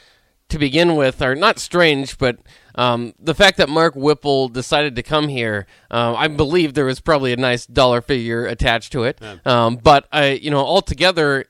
to 0.48 0.58
begin 0.58 0.96
with, 0.96 1.22
or 1.22 1.34
not 1.36 1.58
strange, 1.60 2.18
but 2.18 2.38
um, 2.74 3.14
the 3.20 3.34
fact 3.34 3.56
that 3.58 3.68
Mark 3.68 3.94
Whipple 3.94 4.48
decided 4.48 4.96
to 4.96 5.02
come 5.02 5.28
here, 5.28 5.66
uh, 5.92 6.14
I 6.16 6.26
believe 6.26 6.74
there 6.74 6.84
was 6.84 7.00
probably 7.00 7.32
a 7.32 7.36
nice 7.36 7.66
dollar 7.66 8.00
figure 8.00 8.46
attached 8.46 8.90
to 8.92 9.04
it. 9.04 9.20
Um, 9.46 9.76
but 9.76 10.08
I, 10.12 10.30
you 10.30 10.50
know, 10.50 10.58
altogether, 10.58 11.44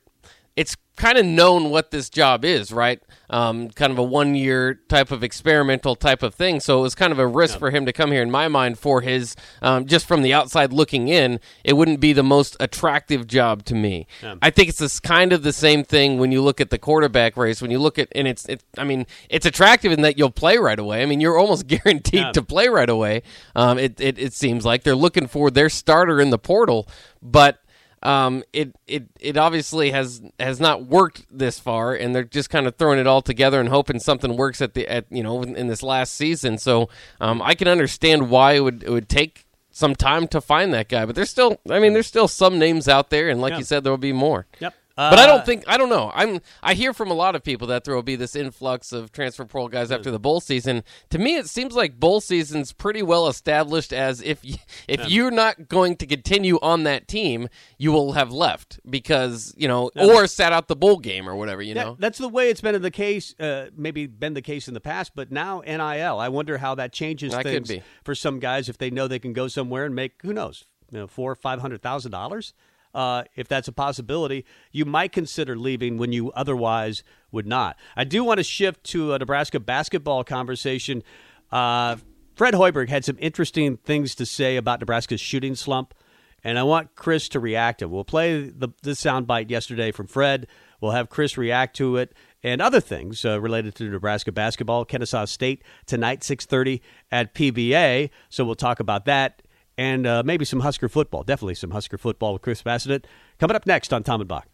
it's 0.54 0.76
kind 1.00 1.16
of 1.16 1.24
known 1.24 1.70
what 1.70 1.90
this 1.90 2.10
job 2.10 2.44
is, 2.44 2.70
right? 2.70 3.00
Um, 3.30 3.70
kind 3.70 3.90
of 3.90 3.98
a 3.98 4.02
one 4.02 4.34
year 4.34 4.74
type 4.74 5.10
of 5.10 5.24
experimental 5.24 5.96
type 5.96 6.22
of 6.22 6.34
thing. 6.34 6.60
So 6.60 6.80
it 6.80 6.82
was 6.82 6.94
kind 6.94 7.10
of 7.10 7.18
a 7.18 7.26
risk 7.26 7.54
yeah. 7.54 7.58
for 7.60 7.70
him 7.70 7.86
to 7.86 7.92
come 7.92 8.12
here, 8.12 8.22
in 8.22 8.30
my 8.30 8.48
mind, 8.48 8.78
for 8.78 9.00
his, 9.00 9.34
um, 9.62 9.86
just 9.86 10.06
from 10.06 10.20
the 10.20 10.34
outside 10.34 10.74
looking 10.74 11.08
in, 11.08 11.40
it 11.64 11.72
wouldn't 11.72 12.00
be 12.00 12.12
the 12.12 12.22
most 12.22 12.54
attractive 12.60 13.26
job 13.26 13.64
to 13.64 13.74
me. 13.74 14.06
Yeah. 14.22 14.34
I 14.42 14.50
think 14.50 14.68
it's 14.68 14.78
this 14.78 15.00
kind 15.00 15.32
of 15.32 15.42
the 15.42 15.54
same 15.54 15.84
thing 15.84 16.18
when 16.18 16.32
you 16.32 16.42
look 16.42 16.60
at 16.60 16.68
the 16.68 16.78
quarterback 16.78 17.34
race. 17.34 17.62
When 17.62 17.70
you 17.70 17.78
look 17.78 17.98
at, 17.98 18.08
and 18.12 18.28
it's, 18.28 18.44
it, 18.46 18.62
I 18.76 18.84
mean, 18.84 19.06
it's 19.30 19.46
attractive 19.46 19.92
in 19.92 20.02
that 20.02 20.18
you'll 20.18 20.30
play 20.30 20.58
right 20.58 20.78
away. 20.78 21.02
I 21.02 21.06
mean, 21.06 21.20
you're 21.20 21.38
almost 21.38 21.66
guaranteed 21.66 22.20
yeah. 22.20 22.32
to 22.32 22.42
play 22.42 22.68
right 22.68 22.90
away. 22.90 23.22
Um, 23.56 23.78
it, 23.78 23.98
it, 24.00 24.18
it 24.18 24.34
seems 24.34 24.66
like 24.66 24.82
they're 24.82 24.94
looking 24.94 25.28
for 25.28 25.50
their 25.50 25.70
starter 25.70 26.20
in 26.20 26.28
the 26.28 26.38
portal, 26.38 26.86
but 27.22 27.62
um, 28.02 28.42
it 28.52 28.74
it 28.86 29.04
it 29.20 29.36
obviously 29.36 29.90
has 29.90 30.22
has 30.38 30.60
not 30.60 30.86
worked 30.86 31.26
this 31.30 31.58
far, 31.58 31.94
and 31.94 32.14
they're 32.14 32.24
just 32.24 32.50
kind 32.50 32.66
of 32.66 32.76
throwing 32.76 32.98
it 32.98 33.06
all 33.06 33.22
together 33.22 33.60
and 33.60 33.68
hoping 33.68 33.98
something 33.98 34.36
works 34.36 34.60
at 34.60 34.74
the 34.74 34.88
at 34.88 35.06
you 35.10 35.22
know 35.22 35.42
in, 35.42 35.56
in 35.56 35.66
this 35.66 35.82
last 35.82 36.14
season. 36.14 36.58
So 36.58 36.88
um, 37.20 37.42
I 37.42 37.54
can 37.54 37.68
understand 37.68 38.30
why 38.30 38.52
it 38.52 38.60
would 38.60 38.82
it 38.82 38.90
would 38.90 39.08
take 39.08 39.46
some 39.70 39.94
time 39.94 40.26
to 40.28 40.40
find 40.40 40.72
that 40.72 40.88
guy, 40.88 41.04
but 41.04 41.14
there's 41.14 41.30
still 41.30 41.58
I 41.68 41.78
mean 41.78 41.92
there's 41.92 42.06
still 42.06 42.28
some 42.28 42.58
names 42.58 42.88
out 42.88 43.10
there, 43.10 43.28
and 43.28 43.40
like 43.40 43.52
yeah. 43.52 43.58
you 43.58 43.64
said, 43.64 43.84
there 43.84 43.92
will 43.92 43.98
be 43.98 44.12
more. 44.12 44.46
Yep 44.60 44.74
but 45.08 45.18
I 45.18 45.26
don't 45.26 45.40
uh, 45.40 45.44
think 45.44 45.64
I 45.66 45.78
don't 45.78 45.88
know. 45.88 46.10
I'm 46.14 46.40
I 46.62 46.74
hear 46.74 46.92
from 46.92 47.10
a 47.10 47.14
lot 47.14 47.34
of 47.34 47.42
people 47.42 47.68
that 47.68 47.84
there 47.84 47.94
will 47.94 48.02
be 48.02 48.16
this 48.16 48.36
influx 48.36 48.92
of 48.92 49.12
transfer 49.12 49.44
portal 49.46 49.68
guys 49.68 49.90
after 49.90 50.10
the 50.10 50.18
bowl 50.18 50.40
season. 50.40 50.84
To 51.10 51.18
me, 51.18 51.36
it 51.36 51.48
seems 51.48 51.74
like 51.74 51.98
bowl 51.98 52.20
season's 52.20 52.72
pretty 52.72 53.02
well 53.02 53.26
established. 53.28 53.92
As 53.92 54.20
if 54.20 54.44
you, 54.44 54.56
if 54.88 55.00
yeah. 55.00 55.06
you're 55.06 55.30
not 55.30 55.68
going 55.68 55.96
to 55.96 56.06
continue 56.06 56.58
on 56.60 56.82
that 56.82 57.08
team, 57.08 57.48
you 57.78 57.92
will 57.92 58.12
have 58.12 58.30
left 58.30 58.78
because 58.88 59.54
you 59.56 59.68
know, 59.68 59.90
yeah. 59.94 60.04
or 60.04 60.26
sat 60.26 60.52
out 60.52 60.68
the 60.68 60.76
bowl 60.76 60.98
game 60.98 61.28
or 61.28 61.34
whatever. 61.34 61.62
You 61.62 61.74
know, 61.74 61.96
that's 61.98 62.18
the 62.18 62.28
way 62.28 62.50
it's 62.50 62.60
been 62.60 62.74
in 62.74 62.82
the 62.82 62.90
case. 62.90 63.34
Uh, 63.40 63.70
maybe 63.74 64.06
been 64.06 64.34
the 64.34 64.42
case 64.42 64.68
in 64.68 64.74
the 64.74 64.80
past, 64.80 65.12
but 65.14 65.32
now 65.32 65.60
NIL. 65.60 66.18
I 66.18 66.28
wonder 66.28 66.58
how 66.58 66.74
that 66.74 66.92
changes 66.92 67.32
that 67.32 67.44
things 67.44 67.72
for 68.04 68.14
some 68.14 68.38
guys 68.38 68.68
if 68.68 68.76
they 68.76 68.90
know 68.90 69.08
they 69.08 69.18
can 69.18 69.32
go 69.32 69.48
somewhere 69.48 69.84
and 69.86 69.94
make 69.94 70.20
who 70.22 70.32
knows, 70.32 70.64
you 70.90 70.98
know, 70.98 71.06
four 71.06 71.32
or 71.32 71.36
five 71.36 71.60
hundred 71.60 71.80
thousand 71.80 72.10
dollars 72.10 72.52
uh, 72.94 73.24
if 73.36 73.48
that's 73.48 73.68
a 73.68 73.72
possibility, 73.72 74.44
you 74.72 74.84
might 74.84 75.12
consider 75.12 75.56
leaving 75.56 75.98
when 75.98 76.12
you 76.12 76.30
otherwise 76.32 77.02
would 77.30 77.46
not. 77.46 77.76
I 77.96 78.04
do 78.04 78.24
want 78.24 78.38
to 78.38 78.44
shift 78.44 78.84
to 78.84 79.14
a 79.14 79.18
Nebraska 79.18 79.60
basketball 79.60 80.24
conversation. 80.24 81.02
Uh, 81.50 81.96
Fred 82.34 82.54
Hoiberg 82.54 82.88
had 82.88 83.04
some 83.04 83.16
interesting 83.20 83.76
things 83.76 84.14
to 84.16 84.26
say 84.26 84.56
about 84.56 84.80
Nebraska's 84.80 85.20
shooting 85.20 85.54
slump, 85.54 85.94
and 86.42 86.58
I 86.58 86.62
want 86.62 86.94
Chris 86.94 87.28
to 87.30 87.40
react 87.40 87.80
to 87.80 87.84
it. 87.84 87.90
We'll 87.90 88.04
play 88.04 88.44
the, 88.48 88.70
the 88.82 88.92
soundbite 88.92 89.50
yesterday 89.50 89.92
from 89.92 90.06
Fred. 90.06 90.46
We'll 90.80 90.92
have 90.92 91.10
Chris 91.10 91.36
react 91.36 91.76
to 91.76 91.96
it 91.98 92.14
and 92.42 92.62
other 92.62 92.80
things 92.80 93.24
uh, 93.24 93.40
related 93.40 93.74
to 93.76 93.84
Nebraska 93.84 94.32
basketball. 94.32 94.84
Kennesaw 94.84 95.26
State 95.26 95.62
tonight, 95.86 96.20
6.30 96.20 96.80
at 97.12 97.34
PBA. 97.34 98.10
So 98.30 98.44
we'll 98.44 98.54
talk 98.54 98.80
about 98.80 99.04
that 99.04 99.42
and 99.80 100.06
uh, 100.06 100.22
maybe 100.22 100.44
some 100.44 100.60
Husker 100.60 100.90
football. 100.90 101.22
Definitely 101.22 101.54
some 101.54 101.70
Husker 101.70 101.96
football 101.96 102.34
with 102.34 102.42
Chris 102.42 102.62
Basnett. 102.62 103.04
Coming 103.38 103.56
up 103.56 103.64
next 103.64 103.94
on 103.94 104.02
Tom 104.02 104.20
and 104.20 104.28
Bock. 104.28 104.46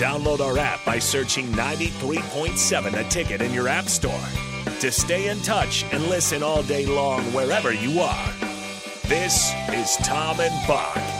Download 0.00 0.40
our 0.40 0.58
app 0.58 0.84
by 0.84 0.98
searching 0.98 1.46
93.7 1.52 3.06
a 3.06 3.08
ticket 3.08 3.40
in 3.40 3.54
your 3.54 3.68
app 3.68 3.84
store 3.84 4.20
to 4.80 4.90
stay 4.90 5.28
in 5.28 5.38
touch 5.42 5.84
and 5.92 6.02
listen 6.08 6.42
all 6.42 6.64
day 6.64 6.86
long 6.86 7.22
wherever 7.32 7.72
you 7.72 8.00
are. 8.00 8.32
This 9.04 9.52
is 9.72 9.96
Tom 9.98 10.40
and 10.40 10.66
Bock. 10.66 11.19